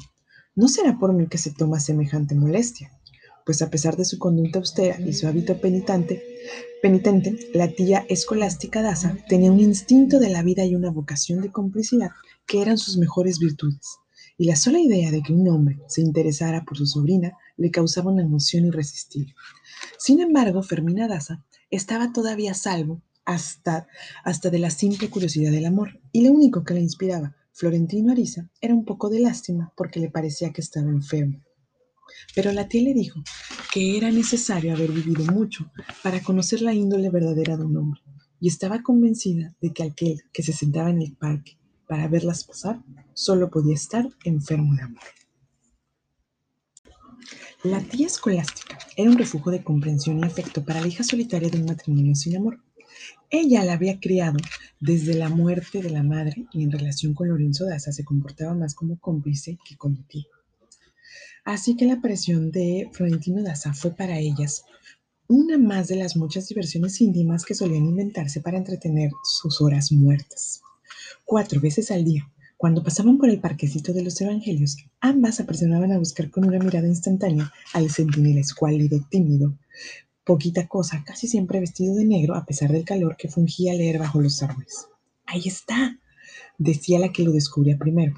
no 0.55 0.69
será 0.69 0.99
por 0.99 1.13
mí 1.13 1.27
que 1.27 1.39
se 1.39 1.53
toma 1.53 1.81
semejante 1.81 2.35
molestia, 2.35 2.91
pues 3.45 3.61
a 3.63 3.71
pesar 3.71 3.97
de 3.97 4.05
su 4.05 4.19
conducta 4.19 4.59
austera 4.59 5.01
y 5.01 5.13
su 5.13 5.27
hábito 5.27 5.61
penitente, 5.61 6.23
penitente, 6.83 7.51
la 7.53 7.69
tía 7.69 8.07
escolástica 8.09 8.83
Daza 8.83 9.17
tenía 9.29 9.53
un 9.53 9.61
instinto 9.61 10.19
de 10.19 10.31
la 10.31 10.43
vida 10.43 10.65
y 10.65 10.75
una 10.75 10.91
vocación 10.91 11.41
de 11.41 11.51
complicidad 11.51 12.11
que 12.47 12.63
eran 12.63 12.79
sus 12.79 12.97
mejores 12.97 13.39
virtudes, 13.39 13.99
y 14.39 14.47
la 14.47 14.57
sola 14.57 14.79
idea 14.81 15.11
de 15.11 15.23
que 15.23 15.33
un 15.33 15.49
hombre 15.49 15.81
se 15.89 16.01
interesara 16.01 16.65
por 16.65 16.77
su 16.77 16.87
sobrina 16.87 17.37
le 17.57 17.71
causaba 17.71 18.11
una 18.11 18.23
emoción 18.23 18.67
irresistible. 18.67 19.35
Sin 19.99 20.21
embargo, 20.21 20.63
Fermina 20.63 21.09
Daza 21.09 21.45
estaba 21.77 22.13
todavía 22.13 22.55
salvo 22.55 23.03
hasta, 23.25 23.87
hasta 24.25 24.51
de 24.51 24.59
la 24.59 24.71
simple 24.71 25.09
curiosidad 25.11 25.51
del 25.51 25.67
amor, 25.67 26.01
y 26.13 26.27
lo 26.27 26.33
único 26.33 26.65
que 26.65 26.75
le 26.75 26.81
inspiraba 26.81 27.35
Florentino 27.53 28.13
Ariza 28.13 28.51
era 28.61 28.75
un 28.75 28.85
poco 28.85 29.09
de 29.11 29.21
lástima 29.21 29.73
porque 29.77 30.01
le 30.01 30.11
parecía 30.11 30.53
que 30.53 30.61
estaba 30.61 30.91
enfermo. 30.91 31.43
Pero 32.35 32.53
la 32.53 32.69
tía 32.69 32.83
le 32.83 32.95
dijo 32.95 33.23
que 33.73 33.97
era 33.97 34.11
necesario 34.11 34.75
haber 34.75 34.93
vivido 34.93 35.25
mucho 35.33 35.71
para 36.03 36.23
conocer 36.23 36.63
la 36.63 36.75
índole 36.75 37.11
verdadera 37.11 37.57
de 37.57 37.65
un 37.65 37.77
hombre, 37.77 38.01
y 38.41 38.49
estaba 38.49 38.83
convencida 38.83 39.55
de 39.61 39.73
que 39.73 39.85
aquel 39.85 40.23
que 40.33 40.43
se 40.43 40.53
sentaba 40.53 40.91
en 40.91 41.01
el 41.01 41.17
parque 41.17 41.57
para 41.89 42.09
verlas 42.09 42.45
pasar 42.45 42.83
solo 43.15 43.51
podía 43.51 43.75
estar 43.75 44.09
enfermo 44.25 44.75
de 44.75 44.83
amor. 44.83 45.24
La 47.65 47.81
tía 47.81 48.09
escolástica 48.09 48.77
era 48.95 49.11
un 49.11 49.17
refugio 49.17 49.51
de 49.51 49.65
comprensión 49.65 50.19
y 50.19 50.25
afecto 50.25 50.63
para 50.63 50.83
la 50.83 50.87
hija 50.87 51.03
solitaria 51.03 51.49
de 51.49 51.57
un 51.57 51.65
matrimonio 51.65 52.15
sin 52.15 52.37
amor. 52.37 52.61
Ella 53.31 53.65
la 53.65 53.73
había 53.73 53.99
criado 53.99 54.37
desde 54.81 55.15
la 55.15 55.31
muerte 55.31 55.81
de 55.81 55.89
la 55.89 56.03
madre 56.03 56.47
y 56.53 56.63
en 56.63 56.71
relación 56.71 57.15
con 57.15 57.31
Lorenzo 57.31 57.65
Daza 57.65 57.91
se 57.91 58.05
comportaba 58.05 58.53
más 58.53 58.75
como 58.75 58.99
cómplice 58.99 59.57
que 59.67 59.79
como 59.79 60.05
tía. 60.07 60.27
Así 61.47 61.75
que 61.75 61.87
la 61.87 61.95
aparición 61.95 62.51
de 62.51 62.91
Florentino 62.93 63.43
Daza 63.43 63.73
fue 63.73 63.93
para 63.93 64.19
ellas 64.19 64.67
una 65.27 65.57
más 65.57 65.89
de 65.89 65.97
las 65.97 66.19
muchas 66.19 66.47
diversiones 66.47 67.01
íntimas 67.01 67.47
que 67.47 67.55
solían 67.55 67.87
inventarse 67.87 68.43
para 68.43 68.59
entretener 68.59 69.11
sus 69.25 69.63
horas 69.63 69.91
muertas. 69.91 70.61
Cuatro 71.25 71.63
veces 71.63 71.91
al 71.91 72.05
día, 72.05 72.31
cuando 72.65 72.83
pasaban 72.83 73.19
por 73.19 73.29
el 73.29 73.41
parquecito 73.41 73.93
de 73.93 74.03
los 74.03 74.19
evangelios, 74.23 74.79
ambas 74.99 75.39
apresionaban 75.39 75.93
a 75.93 75.99
buscar 75.99 76.31
con 76.31 76.47
una 76.47 76.59
mirada 76.59 76.89
instantánea 76.89 77.53
al 77.75 77.91
centinela 77.91 78.41
escuálido, 78.41 79.07
tímido, 79.11 79.59
poquita 80.25 80.67
cosa, 80.67 81.05
casi 81.05 81.29
siempre 81.29 81.61
vestido 81.61 81.95
de 81.95 82.07
negro 82.07 82.35
a 82.35 82.47
pesar 82.47 82.73
del 82.73 82.87
calor 82.87 83.19
que 83.19 83.29
fungía 83.29 83.75
leer 83.75 83.99
bajo 83.99 84.19
los 84.23 84.43
árboles. 84.43 84.87
Ahí 85.27 85.43
está, 85.45 85.99
decía 86.57 86.99
la 86.99 87.13
que 87.13 87.23
lo 87.23 87.33
descubría 87.33 87.77
primero, 87.77 88.15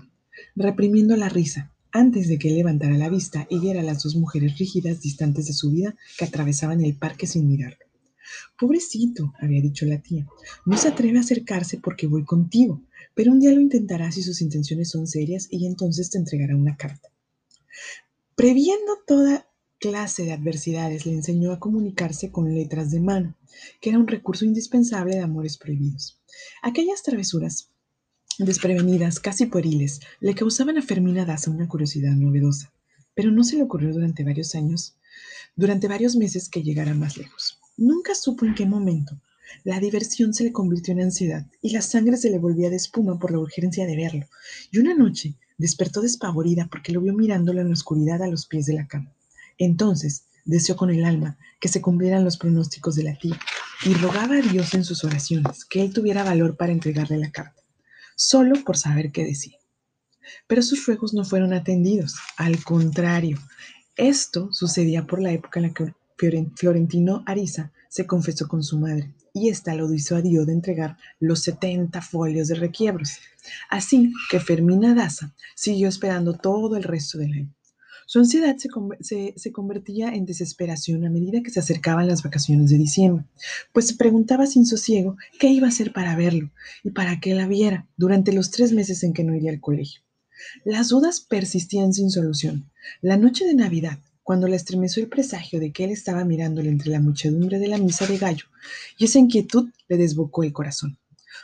reprimiendo 0.54 1.16
la 1.16 1.28
risa, 1.28 1.72
antes 1.90 2.28
de 2.28 2.38
que 2.38 2.52
levantara 2.52 2.96
la 2.96 3.08
vista 3.08 3.48
y 3.50 3.58
viera 3.58 3.82
las 3.82 4.04
dos 4.04 4.14
mujeres 4.14 4.56
rígidas 4.60 5.00
distantes 5.00 5.48
de 5.48 5.54
su 5.54 5.72
vida 5.72 5.96
que 6.16 6.24
atravesaban 6.24 6.84
el 6.84 6.94
parque 6.94 7.26
sin 7.26 7.48
mirarlo. 7.48 7.84
Pobrecito, 8.56 9.34
había 9.40 9.60
dicho 9.60 9.86
la 9.86 9.98
tía, 9.98 10.24
no 10.64 10.76
se 10.76 10.86
atreve 10.86 11.18
a 11.18 11.22
acercarse 11.22 11.78
porque 11.78 12.06
voy 12.06 12.24
contigo, 12.24 12.80
pero 13.16 13.32
un 13.32 13.40
día 13.40 13.50
lo 13.50 13.62
intentará 13.62 14.12
si 14.12 14.22
sus 14.22 14.42
intenciones 14.42 14.90
son 14.90 15.06
serias 15.06 15.48
y 15.50 15.66
entonces 15.66 16.10
te 16.10 16.18
entregará 16.18 16.54
una 16.54 16.76
carta. 16.76 17.08
Previendo 18.36 18.98
toda 19.06 19.48
clase 19.80 20.24
de 20.24 20.32
adversidades, 20.32 21.06
le 21.06 21.12
enseñó 21.12 21.52
a 21.52 21.58
comunicarse 21.58 22.30
con 22.30 22.54
letras 22.54 22.90
de 22.90 23.00
mano, 23.00 23.34
que 23.80 23.88
era 23.88 23.98
un 23.98 24.06
recurso 24.06 24.44
indispensable 24.44 25.16
de 25.16 25.22
amores 25.22 25.56
prohibidos. 25.56 26.20
Aquellas 26.62 27.02
travesuras 27.02 27.70
desprevenidas, 28.38 29.18
casi 29.18 29.46
pueriles, 29.46 30.00
le 30.20 30.34
causaban 30.34 30.76
a 30.76 30.82
Fermina 30.82 31.24
Daza 31.24 31.50
una 31.50 31.68
curiosidad 31.68 32.12
novedosa, 32.12 32.70
pero 33.14 33.30
no 33.30 33.44
se 33.44 33.56
le 33.56 33.62
ocurrió 33.62 33.94
durante 33.94 34.24
varios 34.24 34.54
años, 34.54 34.98
durante 35.54 35.88
varios 35.88 36.16
meses 36.16 36.50
que 36.50 36.62
llegara 36.62 36.92
más 36.92 37.16
lejos. 37.16 37.58
Nunca 37.78 38.14
supo 38.14 38.44
en 38.44 38.54
qué 38.54 38.66
momento. 38.66 39.18
La 39.64 39.80
diversión 39.80 40.34
se 40.34 40.44
le 40.44 40.52
convirtió 40.52 40.92
en 40.92 41.02
ansiedad 41.02 41.46
y 41.62 41.70
la 41.70 41.82
sangre 41.82 42.16
se 42.16 42.30
le 42.30 42.38
volvía 42.38 42.70
de 42.70 42.76
espuma 42.76 43.18
por 43.18 43.30
la 43.30 43.38
urgencia 43.38 43.86
de 43.86 43.96
verlo. 43.96 44.26
Y 44.70 44.78
una 44.78 44.94
noche 44.94 45.34
despertó 45.58 46.00
despavorida 46.00 46.68
porque 46.70 46.92
lo 46.92 47.00
vio 47.00 47.14
mirándolo 47.14 47.60
en 47.60 47.68
la 47.68 47.74
oscuridad 47.74 48.22
a 48.22 48.28
los 48.28 48.46
pies 48.46 48.66
de 48.66 48.74
la 48.74 48.86
cama. 48.86 49.12
Entonces 49.58 50.24
deseó 50.44 50.76
con 50.76 50.90
el 50.90 51.04
alma 51.04 51.38
que 51.60 51.68
se 51.68 51.80
cumplieran 51.80 52.24
los 52.24 52.36
pronósticos 52.36 52.94
de 52.94 53.04
la 53.04 53.18
tía 53.18 53.38
y 53.84 53.94
rogaba 53.94 54.36
a 54.36 54.42
Dios 54.42 54.74
en 54.74 54.84
sus 54.84 55.04
oraciones 55.04 55.64
que 55.64 55.82
él 55.82 55.92
tuviera 55.92 56.24
valor 56.24 56.56
para 56.56 56.72
entregarle 56.72 57.18
la 57.18 57.30
carta 57.30 57.66
solo 58.16 58.64
por 58.64 58.76
saber 58.76 59.12
qué 59.12 59.24
decía. 59.24 59.58
Pero 60.48 60.62
sus 60.62 60.84
ruegos 60.86 61.14
no 61.14 61.24
fueron 61.24 61.52
atendidos, 61.52 62.16
al 62.36 62.64
contrario, 62.64 63.38
esto 63.94 64.52
sucedía 64.52 65.06
por 65.06 65.22
la 65.22 65.30
época 65.32 65.60
en 65.60 65.66
la 65.68 65.72
que 65.72 65.94
Florentino 66.56 67.22
Ariza 67.26 67.72
se 67.88 68.06
confesó 68.06 68.48
con 68.48 68.64
su 68.64 68.78
madre 68.78 69.14
y 69.36 69.50
ésta 69.50 69.74
lo 69.74 69.86
disuadió 69.86 70.46
de 70.46 70.54
entregar 70.54 70.96
los 71.20 71.42
70 71.42 72.00
folios 72.00 72.48
de 72.48 72.54
requiebros. 72.54 73.18
Así 73.68 74.10
que 74.30 74.40
Fermina 74.40 74.94
Daza 74.94 75.34
siguió 75.54 75.88
esperando 75.88 76.32
todo 76.32 76.74
el 76.74 76.82
resto 76.82 77.18
del 77.18 77.32
año. 77.34 77.54
Su 78.06 78.20
ansiedad 78.20 78.56
se, 78.56 79.52
convertía 79.52 80.14
en 80.14 80.24
desesperación 80.24 81.04
a 81.04 81.10
medida 81.10 81.42
que 81.42 81.50
se 81.50 81.60
acercaban 81.60 82.08
las 82.08 82.22
vacaciones 82.22 82.70
de 82.70 82.78
diciembre, 82.78 83.26
pues 83.74 83.88
se 83.88 83.96
preguntaba 83.96 84.46
sin 84.46 84.64
sosiego 84.64 85.18
qué 85.38 85.48
iba 85.48 85.66
a 85.66 85.70
hacer 85.70 85.92
para 85.92 86.16
verlo 86.16 86.50
y 86.82 86.92
para 86.92 87.20
que 87.20 87.34
la 87.34 87.46
viera 87.46 87.86
durante 87.98 88.32
los 88.32 88.50
tres 88.50 88.72
meses 88.72 89.02
en 89.02 89.12
que 89.12 89.22
no 89.22 89.34
iría 89.34 89.50
al 89.50 89.60
colegio. 89.60 90.00
Las 90.64 90.88
dudas 90.88 91.20
persistían 91.20 91.92
sin 91.92 92.10
solución. 92.10 92.70
La 93.02 93.18
noche 93.18 93.44
de 93.44 93.54
Navidad, 93.54 93.98
cuando 94.26 94.48
le 94.48 94.56
estremeció 94.56 95.04
el 95.04 95.08
presagio 95.08 95.60
de 95.60 95.70
que 95.70 95.84
él 95.84 95.90
estaba 95.90 96.24
mirándole 96.24 96.68
entre 96.68 96.90
la 96.90 97.00
muchedumbre 97.00 97.60
de 97.60 97.68
la 97.68 97.78
misa 97.78 98.08
de 98.08 98.18
gallo, 98.18 98.46
y 98.98 99.04
esa 99.04 99.20
inquietud 99.20 99.68
le 99.86 99.96
desbocó 99.96 100.42
el 100.42 100.52
corazón. 100.52 100.98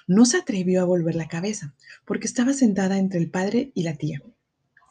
No 0.08 0.24
se 0.24 0.38
atrevió 0.38 0.82
a 0.82 0.84
volver 0.84 1.14
la 1.14 1.28
cabeza, 1.28 1.76
porque 2.04 2.26
estaba 2.26 2.52
sentada 2.52 2.98
entre 2.98 3.20
el 3.20 3.30
padre 3.30 3.70
y 3.76 3.84
la 3.84 3.94
tía, 3.94 4.20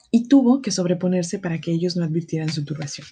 y 0.09 0.29
tuvo 0.29 0.61
que 0.61 0.71
sobreponerse 0.71 1.37
para 1.37 1.59
que 1.59 1.73
ellos 1.73 1.97
no 1.97 2.05
advirtieran 2.05 2.47
su 2.47 2.63
turbación. 2.63 3.05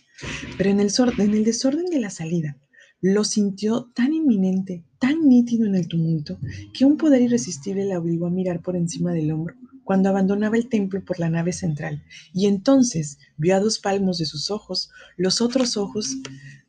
Pero 0.57 0.69
en 0.69 0.79
el, 0.79 0.93
en 1.17 1.33
el 1.33 1.43
desorden 1.43 1.87
de 1.87 1.99
la 1.99 2.09
salida, 2.09 2.55
lo 3.01 3.25
sintió 3.25 3.91
tan 3.93 4.13
inminente, 4.13 4.85
tan 4.97 5.27
nítido 5.27 5.65
en 5.65 5.75
el 5.75 5.89
tumulto, 5.89 6.39
que 6.73 6.85
un 6.85 6.95
poder 6.95 7.21
irresistible 7.21 7.83
la 7.83 7.99
obligó 7.99 8.27
a 8.27 8.31
mirar 8.31 8.61
por 8.61 8.77
encima 8.77 9.11
del 9.11 9.33
hombro 9.33 9.55
cuando 9.89 10.09
abandonaba 10.09 10.55
el 10.55 10.69
templo 10.69 11.03
por 11.03 11.19
la 11.19 11.31
nave 11.31 11.51
central, 11.51 12.03
y 12.31 12.45
entonces 12.45 13.17
vio 13.37 13.55
a 13.55 13.59
dos 13.59 13.79
palmos 13.79 14.19
de 14.19 14.27
sus 14.27 14.51
ojos 14.51 14.91
los 15.17 15.41
otros 15.41 15.77
ojos 15.77 16.15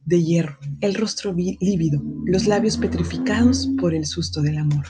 de 0.07 0.25
hierro, 0.25 0.59
el 0.81 0.95
rostro 0.95 1.35
lívido, 1.35 2.03
los 2.25 2.47
labios 2.47 2.79
petrificados 2.79 3.69
por 3.79 3.95
el 3.95 4.07
susto 4.07 4.41
del 4.41 4.57
amor. 4.57 4.87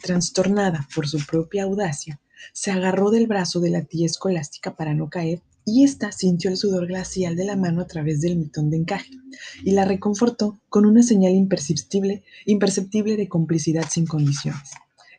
Trastornada 0.00 0.86
por 0.94 1.08
su 1.08 1.18
propia 1.26 1.64
audacia, 1.64 2.20
se 2.52 2.70
agarró 2.70 3.10
del 3.10 3.26
brazo 3.26 3.58
de 3.58 3.70
la 3.70 3.82
tía 3.82 4.06
escolástica 4.06 4.76
para 4.76 4.94
no 4.94 5.10
caer 5.10 5.42
y 5.64 5.82
ésta 5.82 6.12
sintió 6.12 6.50
el 6.50 6.58
sudor 6.58 6.86
glacial 6.86 7.34
de 7.34 7.44
la 7.44 7.56
mano 7.56 7.80
a 7.80 7.88
través 7.88 8.20
del 8.20 8.36
mitón 8.36 8.70
de 8.70 8.76
encaje 8.76 9.10
y 9.64 9.72
la 9.72 9.84
reconfortó 9.84 10.60
con 10.68 10.86
una 10.86 11.02
señal 11.02 11.32
imperceptible, 11.32 12.22
imperceptible 12.46 13.16
de 13.16 13.26
complicidad 13.26 13.86
sin 13.90 14.06
condiciones. 14.06 14.70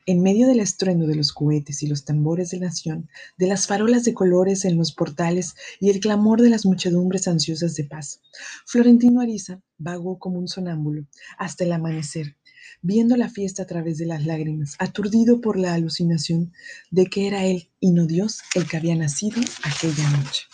En 0.10 0.24
medio 0.24 0.48
del 0.48 0.60
estruendo 0.60 1.06
de 1.06 1.14
los 1.14 1.32
cohetes 1.32 1.84
y 1.84 1.88
los 1.88 2.04
tambores 2.04 2.50
de 2.50 2.60
nación, 2.60 3.08
de 3.38 3.46
las 3.46 3.68
farolas 3.68 4.04
de 4.06 4.16
colores 4.16 4.66
en 4.66 4.76
los 4.76 4.92
portales 4.92 5.54
y 5.80 5.92
el 5.92 6.00
clamor 6.00 6.42
de 6.42 6.50
las 6.50 6.66
muchedumbres 6.66 7.28
ansiosas 7.28 7.76
de 7.76 7.84
paz, 7.84 8.20
Florentino 8.66 9.22
Ariza 9.22 9.62
vagó 9.78 10.18
como 10.18 10.40
un 10.40 10.48
sonámbulo 10.48 11.06
hasta 11.38 11.64
el 11.64 11.74
amanecer, 11.74 12.38
viendo 12.82 13.18
la 13.18 13.30
fiesta 13.30 13.62
a 13.62 13.66
través 13.68 14.00
de 14.00 14.08
las 14.08 14.26
lágrimas, 14.26 14.74
aturdido 14.80 15.42
por 15.42 15.60
la 15.60 15.76
alucinación 15.76 16.54
de 16.90 17.06
que 17.06 17.28
era 17.28 17.46
él 17.46 17.70
y 17.80 17.92
no 17.92 18.08
Dios 18.08 18.40
el 18.56 18.68
que 18.68 18.78
había 18.78 18.96
nacido 18.96 19.40
aquella 19.64 20.10
noche. 20.10 20.46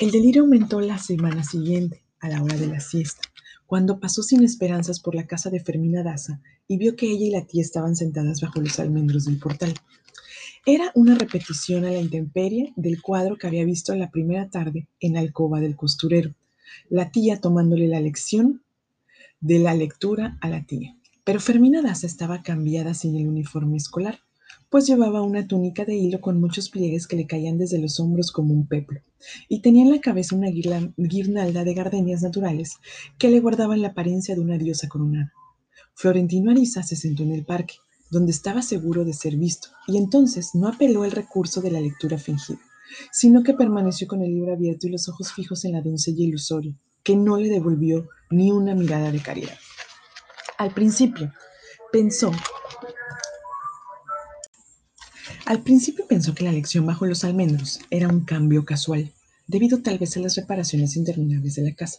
El 0.00 0.12
delirio 0.12 0.44
aumentó 0.44 0.80
la 0.80 0.96
semana 0.96 1.44
siguiente, 1.44 2.02
a 2.20 2.30
la 2.30 2.42
hora 2.42 2.56
de 2.56 2.68
la 2.68 2.80
siesta, 2.80 3.20
cuando 3.66 4.00
pasó 4.00 4.22
sin 4.22 4.44
esperanzas 4.44 4.98
por 4.98 5.14
la 5.14 5.26
casa 5.26 5.50
de 5.50 5.60
Fermina 5.60 6.02
Daza 6.02 6.40
y 6.68 6.76
vio 6.76 6.94
que 6.94 7.10
ella 7.10 7.26
y 7.26 7.30
la 7.30 7.46
tía 7.46 7.62
estaban 7.62 7.96
sentadas 7.96 8.40
bajo 8.42 8.60
los 8.60 8.78
almendros 8.78 9.24
del 9.24 9.38
portal. 9.38 9.74
Era 10.66 10.92
una 10.94 11.14
repetición 11.14 11.86
a 11.86 11.90
la 11.90 11.98
intemperie 11.98 12.74
del 12.76 13.00
cuadro 13.00 13.38
que 13.38 13.46
había 13.46 13.64
visto 13.64 13.94
la 13.94 14.10
primera 14.10 14.50
tarde 14.50 14.86
en 15.00 15.14
la 15.14 15.20
alcoba 15.20 15.60
del 15.60 15.76
costurero, 15.76 16.34
la 16.90 17.10
tía 17.10 17.40
tomándole 17.40 17.88
la 17.88 18.00
lección 18.00 18.62
de 19.40 19.58
la 19.60 19.74
lectura 19.74 20.36
a 20.42 20.48
la 20.50 20.66
tía. 20.66 20.94
Pero 21.24 21.40
Fermina 21.40 21.80
Daza 21.80 22.06
estaba 22.06 22.42
cambiada 22.42 22.92
sin 22.92 23.16
el 23.16 23.28
uniforme 23.28 23.78
escolar, 23.78 24.20
pues 24.68 24.86
llevaba 24.86 25.22
una 25.22 25.46
túnica 25.46 25.86
de 25.86 25.96
hilo 25.96 26.20
con 26.20 26.40
muchos 26.40 26.68
pliegues 26.68 27.06
que 27.06 27.16
le 27.16 27.26
caían 27.26 27.56
desde 27.56 27.78
los 27.78 27.98
hombros 28.00 28.30
como 28.30 28.52
un 28.52 28.66
peplo, 28.66 29.00
y 29.48 29.60
tenía 29.60 29.84
en 29.84 29.90
la 29.90 30.00
cabeza 30.00 30.36
una 30.36 30.48
guirnalda 30.48 31.64
de 31.64 31.74
gardenias 31.74 32.22
naturales 32.22 32.76
que 33.18 33.30
le 33.30 33.40
guardaban 33.40 33.80
la 33.80 33.88
apariencia 33.88 34.34
de 34.34 34.42
una 34.42 34.58
diosa 34.58 34.88
coronada. 34.88 35.32
Florentino 35.98 36.52
Ariza 36.52 36.84
se 36.84 36.94
sentó 36.94 37.24
en 37.24 37.32
el 37.32 37.44
parque, 37.44 37.74
donde 38.08 38.30
estaba 38.30 38.62
seguro 38.62 39.04
de 39.04 39.12
ser 39.12 39.34
visto, 39.34 39.70
y 39.88 39.98
entonces 39.98 40.54
no 40.54 40.68
apeló 40.68 41.02
al 41.02 41.10
recurso 41.10 41.60
de 41.60 41.72
la 41.72 41.80
lectura 41.80 42.18
fingida, 42.18 42.60
sino 43.10 43.42
que 43.42 43.54
permaneció 43.54 44.06
con 44.06 44.22
el 44.22 44.32
libro 44.32 44.52
abierto 44.52 44.86
y 44.86 44.90
los 44.90 45.08
ojos 45.08 45.32
fijos 45.32 45.64
en 45.64 45.72
la 45.72 45.82
doncella 45.82 46.22
ilusoria, 46.22 46.72
que 47.02 47.16
no 47.16 47.36
le 47.36 47.48
devolvió 47.48 48.08
ni 48.30 48.52
una 48.52 48.76
mirada 48.76 49.10
de 49.10 49.20
caridad. 49.20 49.58
Al 50.56 50.72
principio 50.72 51.32
pensó 51.90 52.30
al 55.46 55.62
principio 55.64 56.06
pensó 56.06 56.32
que 56.32 56.44
la 56.44 56.52
lección 56.52 56.86
bajo 56.86 57.06
los 57.06 57.24
almendros 57.24 57.80
era 57.90 58.06
un 58.06 58.24
cambio 58.24 58.64
casual, 58.64 59.12
debido 59.48 59.82
tal 59.82 59.98
vez 59.98 60.16
a 60.16 60.20
las 60.20 60.36
reparaciones 60.36 60.94
interminables 60.94 61.56
de 61.56 61.62
la 61.62 61.74
casa, 61.74 61.98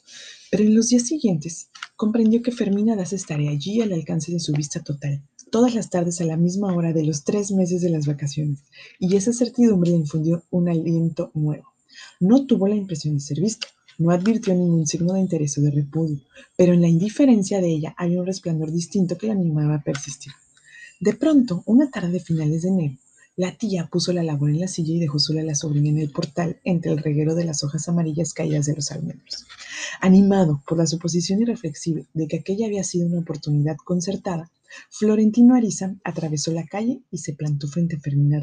pero 0.52 0.64
en 0.64 0.74
los 0.74 0.88
días 0.88 1.06
siguientes 1.06 1.70
comprendió 2.00 2.42
que 2.42 2.54
Fermina 2.54 2.96
Das 2.96 3.12
estaría 3.12 3.52
allí 3.52 3.82
al 3.82 3.92
alcance 3.92 4.32
de 4.32 4.40
su 4.40 4.54
vista 4.54 4.82
total, 4.82 5.22
todas 5.52 5.76
las 5.76 5.90
tardes 5.90 6.22
a 6.22 6.24
la 6.24 6.38
misma 6.38 6.74
hora 6.74 6.94
de 6.94 7.04
los 7.04 7.26
tres 7.26 7.52
meses 7.52 7.82
de 7.82 7.90
las 7.90 8.08
vacaciones, 8.08 8.60
y 9.00 9.18
esa 9.18 9.34
certidumbre 9.34 9.92
le 9.92 9.98
infundió 9.98 10.42
un 10.50 10.70
aliento 10.70 11.30
nuevo. 11.34 11.66
No 12.22 12.46
tuvo 12.46 12.70
la 12.70 12.78
impresión 12.78 13.16
de 13.16 13.20
ser 13.20 13.42
visto, 13.42 13.68
no 13.98 14.12
advirtió 14.12 14.56
ningún 14.56 14.88
signo 14.88 15.12
de 15.12 15.20
interés 15.20 15.58
o 15.58 15.62
de 15.62 15.72
repudio, 15.72 16.22
pero 16.56 16.74
en 16.74 16.80
la 16.80 16.88
indiferencia 16.88 17.60
de 17.60 17.68
ella 17.68 17.94
había 17.98 18.22
un 18.22 18.28
resplandor 18.28 18.72
distinto 18.72 19.18
que 19.18 19.28
la 19.28 19.34
animaba 19.34 19.76
a 19.76 19.84
persistir. 19.84 20.32
De 21.02 21.12
pronto, 21.16 21.64
una 21.66 21.92
tarde 21.92 22.14
de 22.14 22.20
finales 22.22 22.62
de 22.62 22.70
enero, 22.70 22.96
la 23.40 23.56
tía 23.56 23.88
puso 23.88 24.12
la 24.12 24.22
labor 24.22 24.50
en 24.50 24.60
la 24.60 24.68
silla 24.68 24.96
y 24.96 25.00
dejó 25.00 25.18
sola 25.18 25.40
a 25.40 25.46
la 25.46 25.56
sobrina 25.56 25.88
en 25.88 26.00
el 26.00 26.12
portal 26.12 26.60
entre 26.66 26.92
el 26.92 26.98
reguero 26.98 27.36
de 27.36 27.46
las 27.46 27.64
hojas 27.64 27.88
amarillas 27.88 28.34
caídas 28.34 28.66
de 28.66 28.76
los 28.76 28.92
almendros. 28.92 29.48
Animado 30.02 30.62
por 30.68 30.78
la 30.78 30.86
suposición 30.86 31.42
irreflexiva 31.42 32.02
de 32.14 32.28
que 32.28 32.40
aquella 32.40 32.66
había 32.66 32.84
sido 32.84 33.08
una 33.08 33.22
oportunidad 33.22 33.78
concertada, 33.78 34.52
Florentino 34.90 35.56
Ariza 35.56 35.96
atravesó 36.04 36.52
la 36.52 36.68
calle 36.68 37.00
y 37.12 37.20
se 37.20 37.32
plantó 37.32 37.70
frente 37.70 37.96
a 37.96 38.02
Fermina 38.02 38.42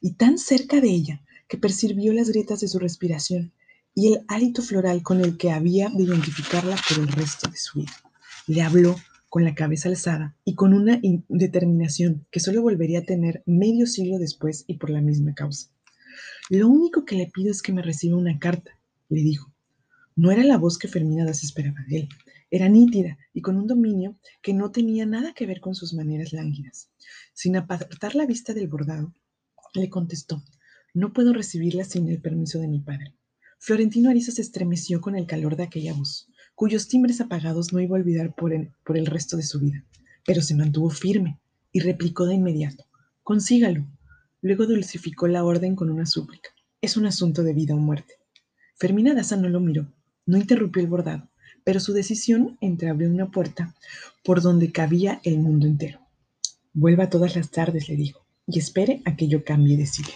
Y 0.00 0.12
tan 0.12 0.38
cerca 0.38 0.80
de 0.80 0.88
ella 0.88 1.20
que 1.46 1.58
percibió 1.58 2.14
las 2.14 2.30
grietas 2.30 2.60
de 2.60 2.68
su 2.68 2.78
respiración 2.78 3.52
y 3.94 4.14
el 4.14 4.24
hálito 4.28 4.62
floral 4.62 5.02
con 5.02 5.20
el 5.20 5.36
que 5.36 5.50
había 5.50 5.90
de 5.90 6.04
identificarla 6.04 6.78
por 6.88 7.00
el 7.00 7.08
resto 7.08 7.50
de 7.50 7.58
su 7.58 7.80
vida. 7.80 7.92
Le 8.46 8.62
habló 8.62 8.96
con 9.28 9.44
la 9.44 9.54
cabeza 9.54 9.88
alzada 9.88 10.36
y 10.44 10.54
con 10.54 10.72
una 10.72 11.00
determinación 11.28 12.26
que 12.30 12.40
solo 12.40 12.62
volvería 12.62 13.00
a 13.00 13.04
tener 13.04 13.42
medio 13.46 13.86
siglo 13.86 14.18
después 14.18 14.64
y 14.66 14.74
por 14.74 14.90
la 14.90 15.00
misma 15.00 15.34
causa. 15.34 15.70
Lo 16.48 16.68
único 16.68 17.04
que 17.04 17.16
le 17.16 17.26
pido 17.26 17.50
es 17.50 17.62
que 17.62 17.72
me 17.72 17.82
reciba 17.82 18.16
una 18.16 18.38
carta, 18.38 18.78
le 19.08 19.20
dijo. 19.20 19.52
No 20.14 20.30
era 20.30 20.44
la 20.44 20.56
voz 20.56 20.78
que 20.78 20.88
Fermina 20.88 21.24
Das 21.24 21.44
esperaba 21.44 21.84
de 21.88 22.00
él. 22.00 22.08
Era 22.50 22.68
nítida 22.68 23.18
y 23.34 23.42
con 23.42 23.56
un 23.56 23.66
dominio 23.66 24.16
que 24.40 24.54
no 24.54 24.70
tenía 24.70 25.04
nada 25.04 25.34
que 25.34 25.46
ver 25.46 25.60
con 25.60 25.74
sus 25.74 25.92
maneras 25.92 26.32
lánguidas. 26.32 26.90
Sin 27.34 27.56
apartar 27.56 28.14
la 28.14 28.24
vista 28.24 28.54
del 28.54 28.68
bordado, 28.68 29.12
le 29.74 29.90
contestó, 29.90 30.42
no 30.94 31.12
puedo 31.12 31.34
recibirla 31.34 31.84
sin 31.84 32.08
el 32.08 32.22
permiso 32.22 32.58
de 32.58 32.68
mi 32.68 32.80
padre. 32.80 33.14
Florentino 33.58 34.08
Ariza 34.08 34.32
se 34.32 34.42
estremeció 34.42 35.00
con 35.00 35.16
el 35.16 35.26
calor 35.26 35.56
de 35.56 35.64
aquella 35.64 35.92
voz. 35.92 36.28
Cuyos 36.56 36.88
timbres 36.88 37.20
apagados 37.20 37.72
no 37.72 37.80
iba 37.80 37.96
a 37.96 38.00
olvidar 38.00 38.34
por 38.34 38.52
el, 38.52 39.06
resto 39.06 39.36
de 39.36 39.44
su 39.44 39.60
vida. 39.60 39.84
Pero 40.24 40.42
se 40.42 40.56
mantuvo 40.56 40.90
firme 40.90 41.38
y 41.70 41.80
replicó 41.80 42.26
de 42.26 42.34
inmediato, 42.34 42.86
consígalo. 43.22 43.86
Luego 44.40 44.66
dulcificó 44.66 45.28
la 45.28 45.44
orden 45.44 45.76
con 45.76 45.90
una 45.90 46.06
súplica. 46.06 46.48
Es 46.80 46.96
un 46.96 47.06
asunto 47.06 47.42
de 47.42 47.52
vida 47.52 47.74
o 47.74 47.78
muerte. 47.78 48.14
Fermina 48.74 49.14
Daza 49.14 49.36
no 49.36 49.48
lo 49.48 49.60
miró, 49.60 49.86
no 50.24 50.38
interrumpió 50.38 50.82
el 50.82 50.88
bordado, 50.88 51.28
pero 51.62 51.78
su 51.78 51.92
decisión 51.92 52.56
entreabrió 52.60 53.10
una 53.10 53.30
puerta 53.30 53.74
por 54.24 54.40
donde 54.40 54.72
cabía 54.72 55.20
el 55.24 55.38
mundo 55.38 55.66
entero. 55.66 56.00
Vuelva 56.72 57.10
todas 57.10 57.36
las 57.36 57.50
tardes, 57.50 57.88
le 57.88 57.96
dijo, 57.96 58.24
y 58.46 58.58
espere 58.58 59.02
a 59.04 59.14
que 59.14 59.28
yo 59.28 59.44
cambie 59.44 59.76
de 59.76 59.86
silla. 59.86 60.14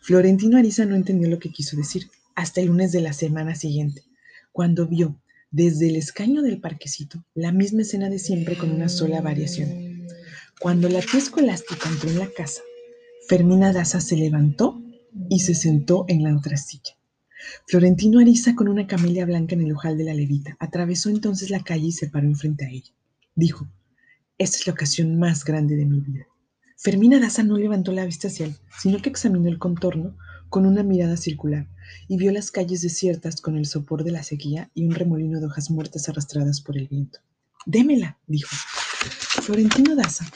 Florentino 0.00 0.56
Ariza 0.56 0.86
no 0.86 0.96
entendió 0.96 1.28
lo 1.28 1.38
que 1.38 1.50
quiso 1.50 1.76
decir 1.76 2.10
hasta 2.34 2.60
el 2.60 2.68
lunes 2.68 2.92
de 2.92 3.02
la 3.02 3.12
semana 3.12 3.54
siguiente, 3.54 4.02
cuando 4.52 4.86
vio 4.86 5.21
desde 5.52 5.88
el 5.88 5.96
escaño 5.96 6.40
del 6.42 6.60
parquecito 6.60 7.24
la 7.34 7.52
misma 7.52 7.82
escena 7.82 8.08
de 8.08 8.18
siempre 8.18 8.56
con 8.56 8.72
una 8.72 8.88
sola 8.88 9.20
variación. 9.20 10.08
Cuando 10.58 10.88
la 10.88 11.00
tía 11.00 11.20
escolástica 11.20 11.88
entró 11.88 12.10
en 12.10 12.18
la 12.18 12.30
casa, 12.30 12.62
Fermina 13.28 13.72
Daza 13.72 14.00
se 14.00 14.16
levantó 14.16 14.82
y 15.28 15.40
se 15.40 15.54
sentó 15.54 16.06
en 16.08 16.22
la 16.22 16.34
otra 16.36 16.56
silla. 16.56 16.96
Florentino 17.66 18.20
Ariza, 18.20 18.54
con 18.54 18.68
una 18.68 18.86
camelia 18.86 19.26
blanca 19.26 19.54
en 19.54 19.62
el 19.62 19.72
ojal 19.72 19.98
de 19.98 20.04
la 20.04 20.14
levita, 20.14 20.56
atravesó 20.58 21.10
entonces 21.10 21.50
la 21.50 21.62
calle 21.62 21.88
y 21.88 21.92
se 21.92 22.08
paró 22.08 22.26
enfrente 22.26 22.64
a 22.64 22.70
ella. 22.70 22.92
Dijo, 23.34 23.68
esta 24.38 24.56
es 24.56 24.66
la 24.66 24.72
ocasión 24.72 25.18
más 25.18 25.44
grande 25.44 25.76
de 25.76 25.84
mi 25.84 26.00
vida. 26.00 26.26
Fermina 26.76 27.20
Daza 27.20 27.42
no 27.42 27.58
levantó 27.58 27.92
la 27.92 28.06
vista 28.06 28.28
hacia 28.28 28.46
él, 28.46 28.56
sino 28.78 29.02
que 29.02 29.10
examinó 29.10 29.48
el 29.48 29.58
contorno 29.58 30.16
con 30.52 30.66
una 30.66 30.82
mirada 30.82 31.16
circular 31.16 31.66
y 32.08 32.18
vio 32.18 32.30
las 32.30 32.50
calles 32.50 32.82
desiertas 32.82 33.40
con 33.40 33.56
el 33.56 33.64
sopor 33.64 34.04
de 34.04 34.10
la 34.10 34.22
sequía 34.22 34.70
y 34.74 34.84
un 34.84 34.94
remolino 34.94 35.40
de 35.40 35.46
hojas 35.46 35.70
muertas 35.70 36.10
arrastradas 36.10 36.60
por 36.60 36.76
el 36.76 36.88
viento. 36.88 37.20
Démela, 37.64 38.18
dijo. 38.26 38.54
Florentino 39.40 39.96
Daza, 39.96 40.26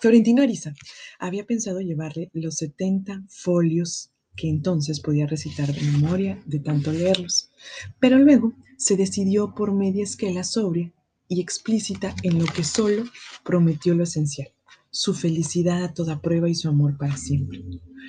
Florentino 0.00 0.42
Ariza, 0.42 0.74
había 1.20 1.46
pensado 1.46 1.80
llevarle 1.80 2.30
los 2.32 2.56
70 2.56 3.22
folios 3.28 4.10
que 4.34 4.48
entonces 4.48 4.98
podía 4.98 5.28
recitar 5.28 5.72
de 5.72 5.82
memoria 5.82 6.42
de 6.46 6.58
tanto 6.58 6.90
leerlos, 6.90 7.52
pero 8.00 8.18
luego 8.18 8.54
se 8.76 8.96
decidió 8.96 9.54
por 9.54 9.72
media 9.72 10.02
esquela 10.02 10.42
sobria 10.42 10.92
y 11.28 11.40
explícita 11.40 12.12
en 12.24 12.40
lo 12.40 12.46
que 12.46 12.64
solo 12.64 13.04
prometió 13.44 13.94
lo 13.94 14.02
esencial 14.02 14.48
su 14.94 15.12
felicidad 15.12 15.82
a 15.82 15.92
toda 15.92 16.20
prueba 16.20 16.48
y 16.48 16.54
su 16.54 16.68
amor 16.68 16.96
para 16.96 17.16
siempre. 17.16 17.64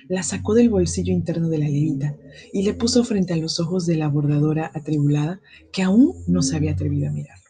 La 0.07 0.21
sacó 0.21 0.53
del 0.53 0.69
bolsillo 0.69 1.11
interno 1.11 1.49
de 1.49 1.57
la 1.57 1.65
levita 1.65 2.15
y 2.53 2.61
le 2.61 2.75
puso 2.75 3.03
frente 3.03 3.33
a 3.33 3.37
los 3.37 3.59
ojos 3.59 3.87
de 3.87 3.95
la 3.95 4.07
bordadora 4.07 4.69
atribulada 4.73 5.41
que 5.73 5.81
aún 5.81 6.13
no 6.27 6.43
se 6.43 6.55
había 6.55 6.73
atrevido 6.73 7.09
a 7.09 7.11
mirarlo. 7.11 7.49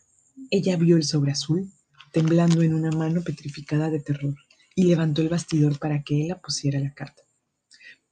Ella 0.52 0.78
vio 0.78 0.96
el 0.96 1.04
sobre 1.04 1.32
azul, 1.32 1.70
temblando 2.14 2.62
en 2.62 2.74
una 2.74 2.92
mano 2.92 3.24
petrificada 3.24 3.90
de 3.90 4.00
terror, 4.00 4.36
y 4.74 4.86
levantó 4.86 5.22
el 5.22 5.28
bastidor 5.28 5.80
para 5.80 6.02
que 6.04 6.22
él 6.22 6.30
la 6.30 6.40
pusiera 6.40 6.80
la 6.80 6.94
carta, 6.94 7.24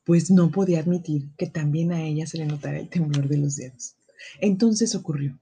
pues 0.03 0.29
no 0.29 0.51
podía 0.51 0.79
admitir 0.79 1.29
que 1.37 1.47
también 1.47 1.93
a 1.93 2.01
ella 2.01 2.27
se 2.27 2.37
le 2.37 2.45
notara 2.45 2.79
el 2.79 2.89
temblor 2.89 3.29
de 3.29 3.37
los 3.37 3.55
dedos. 3.55 3.95
Entonces 4.41 4.93
ocurrió. 4.93 5.39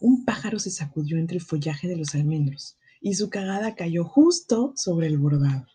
Un 0.00 0.26
pájaro 0.26 0.58
se 0.58 0.70
sacudió 0.70 1.16
entre 1.16 1.38
el 1.38 1.42
follaje 1.42 1.88
de 1.88 1.96
los 1.96 2.14
almendros, 2.14 2.76
y 3.00 3.14
su 3.14 3.30
cagada 3.30 3.74
cayó 3.74 4.04
justo 4.04 4.74
sobre 4.76 5.06
el 5.06 5.16
bordado. 5.16 5.66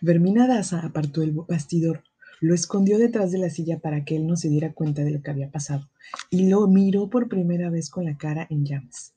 Vermina 0.00 0.46
Daza 0.46 0.80
apartó 0.80 1.22
el 1.22 1.32
bastidor, 1.32 2.04
lo 2.40 2.54
escondió 2.54 2.98
detrás 2.98 3.30
de 3.30 3.38
la 3.38 3.50
silla 3.50 3.78
para 3.78 4.04
que 4.04 4.16
él 4.16 4.26
no 4.26 4.36
se 4.36 4.48
diera 4.48 4.72
cuenta 4.72 5.04
de 5.04 5.12
lo 5.12 5.22
que 5.22 5.30
había 5.30 5.50
pasado, 5.50 5.88
y 6.30 6.48
lo 6.48 6.66
miró 6.66 7.08
por 7.08 7.28
primera 7.28 7.70
vez 7.70 7.90
con 7.90 8.04
la 8.04 8.16
cara 8.16 8.46
en 8.50 8.64
llamas. 8.64 9.14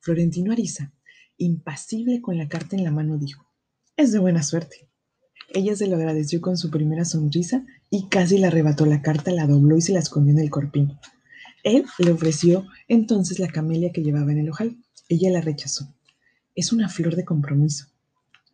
Florentino 0.00 0.52
Ariza, 0.52 0.92
impasible 1.36 2.20
con 2.20 2.38
la 2.38 2.48
carta 2.48 2.76
en 2.76 2.84
la 2.84 2.90
mano, 2.90 3.18
dijo, 3.18 3.46
es 3.96 4.12
de 4.12 4.18
buena 4.18 4.42
suerte. 4.42 4.88
Ella 5.50 5.74
se 5.74 5.86
lo 5.86 5.96
agradeció 5.96 6.40
con 6.40 6.56
su 6.56 6.70
primera 6.70 7.04
sonrisa 7.04 7.64
y 7.90 8.08
casi 8.08 8.38
le 8.38 8.46
arrebató 8.46 8.86
la 8.86 9.02
carta, 9.02 9.32
la 9.32 9.46
dobló 9.46 9.76
y 9.76 9.80
se 9.80 9.92
la 9.92 10.00
escondió 10.00 10.34
en 10.34 10.40
el 10.40 10.50
corpiño. 10.50 11.00
Él 11.64 11.84
le 11.98 12.12
ofreció 12.12 12.66
entonces 12.86 13.38
la 13.38 13.48
camelia 13.48 13.90
que 13.92 14.02
llevaba 14.02 14.30
en 14.30 14.38
el 14.38 14.50
ojal. 14.50 14.76
Ella 15.08 15.30
la 15.30 15.40
rechazó 15.40 15.88
es 16.58 16.72
una 16.72 16.88
flor 16.88 17.14
de 17.14 17.24
compromiso. 17.24 17.86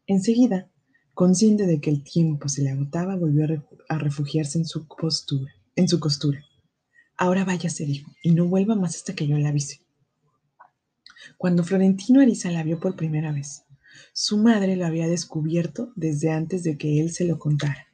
Enseguida, 0.07 0.69
consciente 1.15 1.67
de 1.67 1.81
que 1.81 1.91
el 1.91 2.03
tiempo 2.03 2.49
se 2.49 2.63
le 2.63 2.71
agotaba, 2.71 3.17
volvió 3.17 3.47
a, 3.89 3.99
refugiarse 3.99 4.59
en 4.59 4.67
su, 4.67 4.87
postura, 4.87 5.53
en 5.77 5.89
su 5.89 6.01
costura. 6.01 6.45
Ahora 7.17 7.45
váyase, 7.45 7.87
dijo, 7.87 8.11
y 8.23 8.33
no 8.33 8.47
vuelva 8.47 8.75
más 8.75 8.97
hasta 8.97 9.15
que 9.15 9.27
yo 9.27 9.39
la 9.39 9.51
avise. 9.51 9.81
Cuando 11.39 11.65
Florentino 11.65 12.21
Ariza 12.21 12.51
la 12.51 12.65
vio 12.65 12.81
por 12.81 12.97
primera 12.97 13.33
vez, 13.33 13.63
su 14.13 14.39
madre 14.39 14.77
lo 14.77 14.87
había 14.87 15.09
descubierto 15.09 15.93
desde 15.95 16.31
antes 16.31 16.65
de 16.65 16.77
que 16.77 17.01
él 17.01 17.13
se 17.13 17.25
lo 17.25 17.39
contara, 17.39 17.87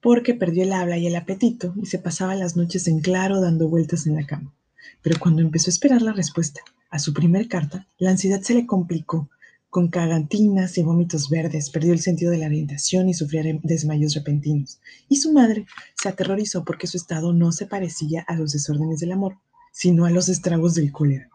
porque 0.00 0.34
perdió 0.34 0.62
el 0.62 0.72
habla 0.72 0.98
y 0.98 1.06
el 1.06 1.16
apetito 1.16 1.74
y 1.82 1.86
se 1.86 1.98
pasaba 1.98 2.34
las 2.36 2.56
noches 2.56 2.86
en 2.86 3.00
claro 3.00 3.40
dando 3.40 3.68
vueltas 3.68 4.06
en 4.06 4.14
la 4.14 4.26
cama. 4.26 4.54
Pero 5.02 5.18
cuando 5.18 5.42
empezó 5.42 5.68
a 5.68 5.74
esperar 5.74 6.02
la 6.02 6.12
respuesta 6.12 6.60
a 6.90 6.98
su 6.98 7.12
primer 7.12 7.48
carta, 7.48 7.86
la 7.98 8.10
ansiedad 8.10 8.40
se 8.40 8.54
le 8.54 8.66
complicó 8.66 9.28
con 9.70 9.88
cagantinas 9.88 10.78
y 10.78 10.82
vómitos 10.82 11.28
verdes, 11.28 11.70
perdió 11.70 11.92
el 11.92 12.00
sentido 12.00 12.30
de 12.30 12.38
la 12.38 12.46
orientación 12.46 13.08
y 13.08 13.14
sufría 13.14 13.42
desmayos 13.62 14.14
repentinos. 14.14 14.80
Y 15.08 15.16
su 15.16 15.32
madre 15.32 15.66
se 16.00 16.08
aterrorizó 16.08 16.64
porque 16.64 16.86
su 16.86 16.96
estado 16.96 17.32
no 17.32 17.52
se 17.52 17.66
parecía 17.66 18.22
a 18.26 18.34
los 18.34 18.52
desórdenes 18.52 19.00
del 19.00 19.12
amor, 19.12 19.36
sino 19.72 20.06
a 20.06 20.10
los 20.10 20.28
estragos 20.28 20.74
del 20.74 20.90
cólera. 20.90 21.28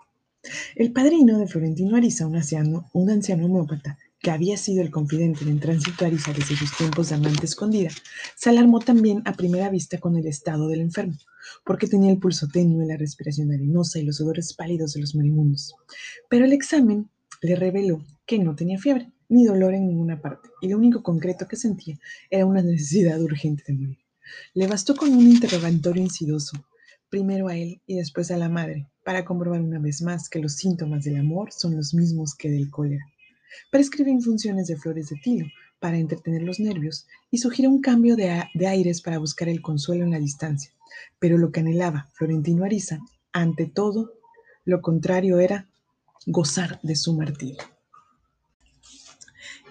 El 0.76 0.92
padrino 0.92 1.38
de 1.38 1.48
Florentino 1.48 1.96
Ariza, 1.96 2.28
un 2.28 2.36
anciano, 2.36 2.90
un 2.92 3.10
anciano 3.10 3.46
homeópata, 3.46 3.98
que 4.20 4.32
había 4.32 4.58
sido 4.58 4.82
el 4.82 4.90
confidente 4.90 5.44
en 5.44 5.60
tránsito 5.60 6.06
Ariza 6.06 6.34
desde 6.34 6.56
sus 6.56 6.76
tiempos 6.76 7.10
de 7.10 7.16
amante 7.16 7.46
escondida, 7.46 7.90
se 8.36 8.50
alarmó 8.50 8.80
también 8.80 9.22
a 9.26 9.34
primera 9.34 9.70
vista 9.70 10.00
con 10.00 10.16
el 10.18 10.26
estado 10.28 10.68
del 10.68 10.82
enfermo, 10.82 11.16
porque 11.66 11.88
tenía 11.88 12.12
el 12.12 12.20
pulso 12.20 12.48
tenue, 12.48 12.86
la 12.86 12.98
respiración 12.98 13.52
arenosa 13.52 14.00
y 14.00 14.04
los 14.04 14.20
odores 14.22 14.54
pálidos 14.54 14.94
de 14.94 15.02
los 15.02 15.14
moribundos. 15.14 15.76
Pero 16.30 16.46
el 16.46 16.54
examen 16.54 17.10
le 17.44 17.56
reveló 17.56 18.04
que 18.26 18.40
no 18.40 18.56
tenía 18.56 18.80
fiebre 18.80 19.12
ni 19.30 19.46
dolor 19.46 19.74
en 19.74 19.88
ninguna 19.88 20.22
parte, 20.22 20.50
y 20.62 20.70
lo 20.70 20.78
único 20.78 21.04
concreto 21.04 21.48
que 21.48 21.56
sentía 21.56 22.00
era 22.30 22.46
una 22.46 22.62
necesidad 22.62 23.22
urgente 23.22 23.64
de 23.68 23.74
morir. 23.74 23.98
Le 24.54 24.68
bastó 24.68 24.96
con 24.96 25.12
un 25.12 25.28
interrogatorio 25.28 26.02
insidoso, 26.02 26.66
primero 27.10 27.48
a 27.48 27.56
él 27.56 27.82
y 27.86 27.98
después 27.98 28.32
a 28.32 28.38
la 28.38 28.50
madre, 28.50 28.88
para 29.04 29.26
comprobar 29.26 29.62
una 29.62 29.80
vez 29.80 30.02
más 30.02 30.30
que 30.30 30.40
los 30.40 30.54
síntomas 30.54 31.04
del 31.04 31.18
amor 31.18 31.52
son 31.52 31.76
los 31.76 31.94
mismos 31.94 32.36
que 32.36 32.50
del 32.50 32.70
cólera. 32.70 33.06
Prescribe 33.70 34.10
infunciones 34.10 34.68
de 34.68 34.78
flores 34.78 35.10
de 35.10 35.18
tilo 35.18 35.46
para 35.80 35.98
entretener 35.98 36.44
los 36.44 36.60
nervios 36.60 37.06
y 37.30 37.40
sugiere 37.40 37.68
un 37.68 37.82
cambio 37.82 38.16
de, 38.16 38.44
de 38.54 38.68
aires 38.68 39.02
para 39.02 39.20
buscar 39.20 39.50
el 39.50 39.62
consuelo 39.62 40.06
en 40.06 40.12
la 40.12 40.20
distancia. 40.20 40.72
Pero 41.20 41.38
lo 41.38 41.52
que 41.52 41.60
anhelaba 41.60 42.10
Florentino 42.14 42.64
Ariza, 42.64 43.00
ante 43.32 43.66
todo, 43.66 44.14
lo 44.64 44.82
contrario 44.82 45.40
era 45.40 45.68
gozar 46.26 46.80
de 46.84 46.96
su 46.96 47.14
martirio. 47.14 47.64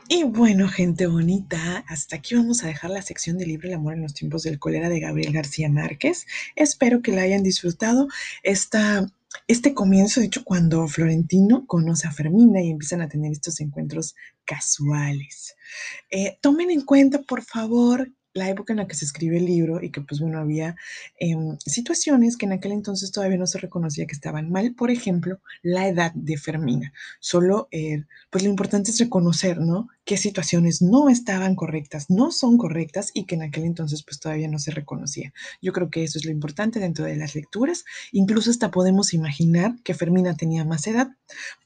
Y 0.09 0.25
bueno, 0.25 0.69
gente 0.69 1.07
bonita, 1.07 1.85
hasta 1.89 2.17
aquí 2.17 2.35
vamos 2.35 2.63
a 2.63 2.67
dejar 2.67 2.91
la 2.91 3.01
sección 3.01 3.39
de 3.39 3.47
Libre 3.47 3.69
el 3.69 3.75
Amor 3.77 3.95
en 3.95 4.03
los 4.03 4.13
tiempos 4.13 4.43
del 4.43 4.59
cólera 4.59 4.91
de 4.91 5.01
Gabriel 5.01 5.33
García 5.33 5.71
Márquez. 5.71 6.27
Espero 6.55 7.01
que 7.01 7.13
la 7.13 7.23
hayan 7.23 7.43
disfrutado. 7.43 8.09
Esta, 8.43 9.07
este 9.49 9.73
comienzo, 9.73 10.21
de 10.21 10.27
hecho, 10.27 10.45
cuando 10.45 10.87
Florentino 10.87 11.67
conoce 11.67 12.09
a 12.09 12.13
Fermina 12.13 12.61
y 12.61 12.71
empiezan 12.71 13.01
a 13.01 13.09
tener 13.09 13.33
estos 13.33 13.61
encuentros 13.61 14.15
casuales. 14.45 15.57
Eh, 16.11 16.37
tomen 16.43 16.71
en 16.71 16.83
cuenta, 16.83 17.23
por 17.23 17.43
favor, 17.43 18.11
la 18.35 18.49
época 18.49 18.73
en 18.73 18.79
la 18.79 18.87
que 18.87 18.95
se 18.95 19.05
escribe 19.05 19.39
el 19.39 19.47
libro 19.47 19.83
y 19.83 19.91
que 19.91 20.01
pues 20.01 20.21
bueno, 20.21 20.39
había 20.39 20.77
em, 21.19 21.59
situaciones 21.59 22.37
que 22.37 22.47
en 22.47 22.53
aquel 22.53 22.73
entonces 22.73 23.13
todavía 23.13 23.39
no 23.39 23.47
se 23.47 23.59
reconocía 23.59 24.07
que 24.07 24.15
estaban 24.15 24.51
mal, 24.51 24.75
por 24.75 24.91
ejemplo, 24.91 25.41
la 25.63 25.89
edad 25.89 26.13
de 26.15 26.37
Fermina. 26.39 26.93
Solo, 27.21 27.69
eh, 27.71 28.05
pues 28.31 28.45
lo 28.45 28.51
importante 28.51 28.91
es 28.91 28.99
reconocer, 28.99 29.59
¿no? 29.59 29.89
Qué 30.05 30.17
situaciones 30.17 30.83
no 30.83 31.09
estaban 31.09 31.55
correctas, 31.55 32.11
no 32.11 32.33
son 32.33 32.59
correctas 32.59 33.11
y 33.15 33.25
que 33.25 33.35
en 33.35 33.43
aquel 33.43 33.65
entonces 33.65 34.03
pues 34.03 34.19
todavía 34.19 34.49
no 34.49 34.59
se 34.59 34.71
reconocía. 34.71 35.33
Yo 35.61 35.73
creo 35.73 35.91
que 35.91 36.05
eso 36.05 36.19
es 36.19 36.25
lo 36.25 36.31
importante 36.31 36.81
dentro 36.81 37.05
de 37.05 37.17
las 37.17 37.35
lecturas. 37.35 37.85
Incluso 38.13 38.51
hasta 38.51 38.71
podemos 38.71 39.15
imaginar 39.15 39.77
que 39.85 39.95
Fermina 39.95 40.37
tenía 40.37 40.65
más 40.65 40.87
edad 40.87 41.11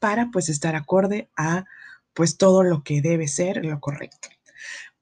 para 0.01 0.31
pues 0.33 0.49
estar 0.49 0.75
acorde 0.77 1.29
a 1.37 1.65
pues 2.15 2.39
todo 2.39 2.63
lo 2.63 2.83
que 2.83 3.03
debe 3.03 3.29
ser 3.29 3.65
lo 3.65 3.79
correcto. 3.81 4.36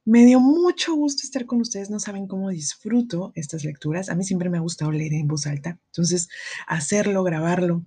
Me 0.06 0.26
dio 0.26 0.38
mucho 0.38 0.94
gusto 0.94 1.22
estar 1.24 1.46
con 1.46 1.60
ustedes, 1.60 1.88
no 1.88 1.98
saben 1.98 2.26
cómo 2.26 2.50
disfruto 2.50 3.32
estas 3.34 3.64
lecturas. 3.64 4.10
A 4.10 4.14
mí 4.14 4.22
siempre 4.24 4.50
me 4.50 4.58
ha 4.58 4.60
gustado 4.60 4.92
leer 4.92 5.14
en 5.14 5.28
voz 5.28 5.46
alta, 5.46 5.78
entonces 5.86 6.28
hacerlo, 6.66 7.22
grabarlo, 7.22 7.86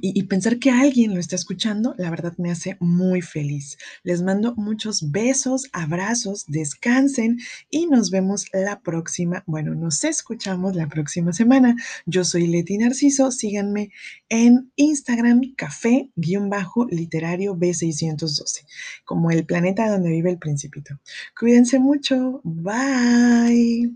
y, 0.00 0.22
pensar 0.24 0.58
que 0.58 0.70
alguien 0.70 1.14
lo 1.14 1.20
está 1.20 1.36
escuchando, 1.36 1.94
la 1.98 2.10
verdad 2.10 2.34
me 2.38 2.50
hace 2.50 2.76
muy 2.80 3.22
feliz. 3.22 3.78
Les 4.02 4.22
mando 4.22 4.54
muchos 4.56 5.10
besos, 5.10 5.68
abrazos, 5.72 6.44
descansen 6.46 7.38
y 7.70 7.86
nos 7.86 8.10
vemos 8.10 8.46
la 8.52 8.80
próxima, 8.80 9.42
bueno, 9.46 9.74
nos 9.74 10.04
escuchamos 10.04 10.76
la 10.76 10.88
próxima 10.88 11.32
semana. 11.32 11.76
Yo 12.06 12.24
soy 12.24 12.46
Leti 12.46 12.78
Narciso, 12.78 13.30
síganme 13.30 13.90
en 14.28 14.70
Instagram, 14.76 15.54
café-literario 15.56 17.56
B612, 17.56 18.64
como 19.04 19.30
el 19.30 19.44
planeta 19.44 19.90
donde 19.90 20.10
vive 20.10 20.30
el 20.30 20.38
principito. 20.38 20.98
Cuídense 21.38 21.78
mucho, 21.78 22.40
bye. 22.44 23.90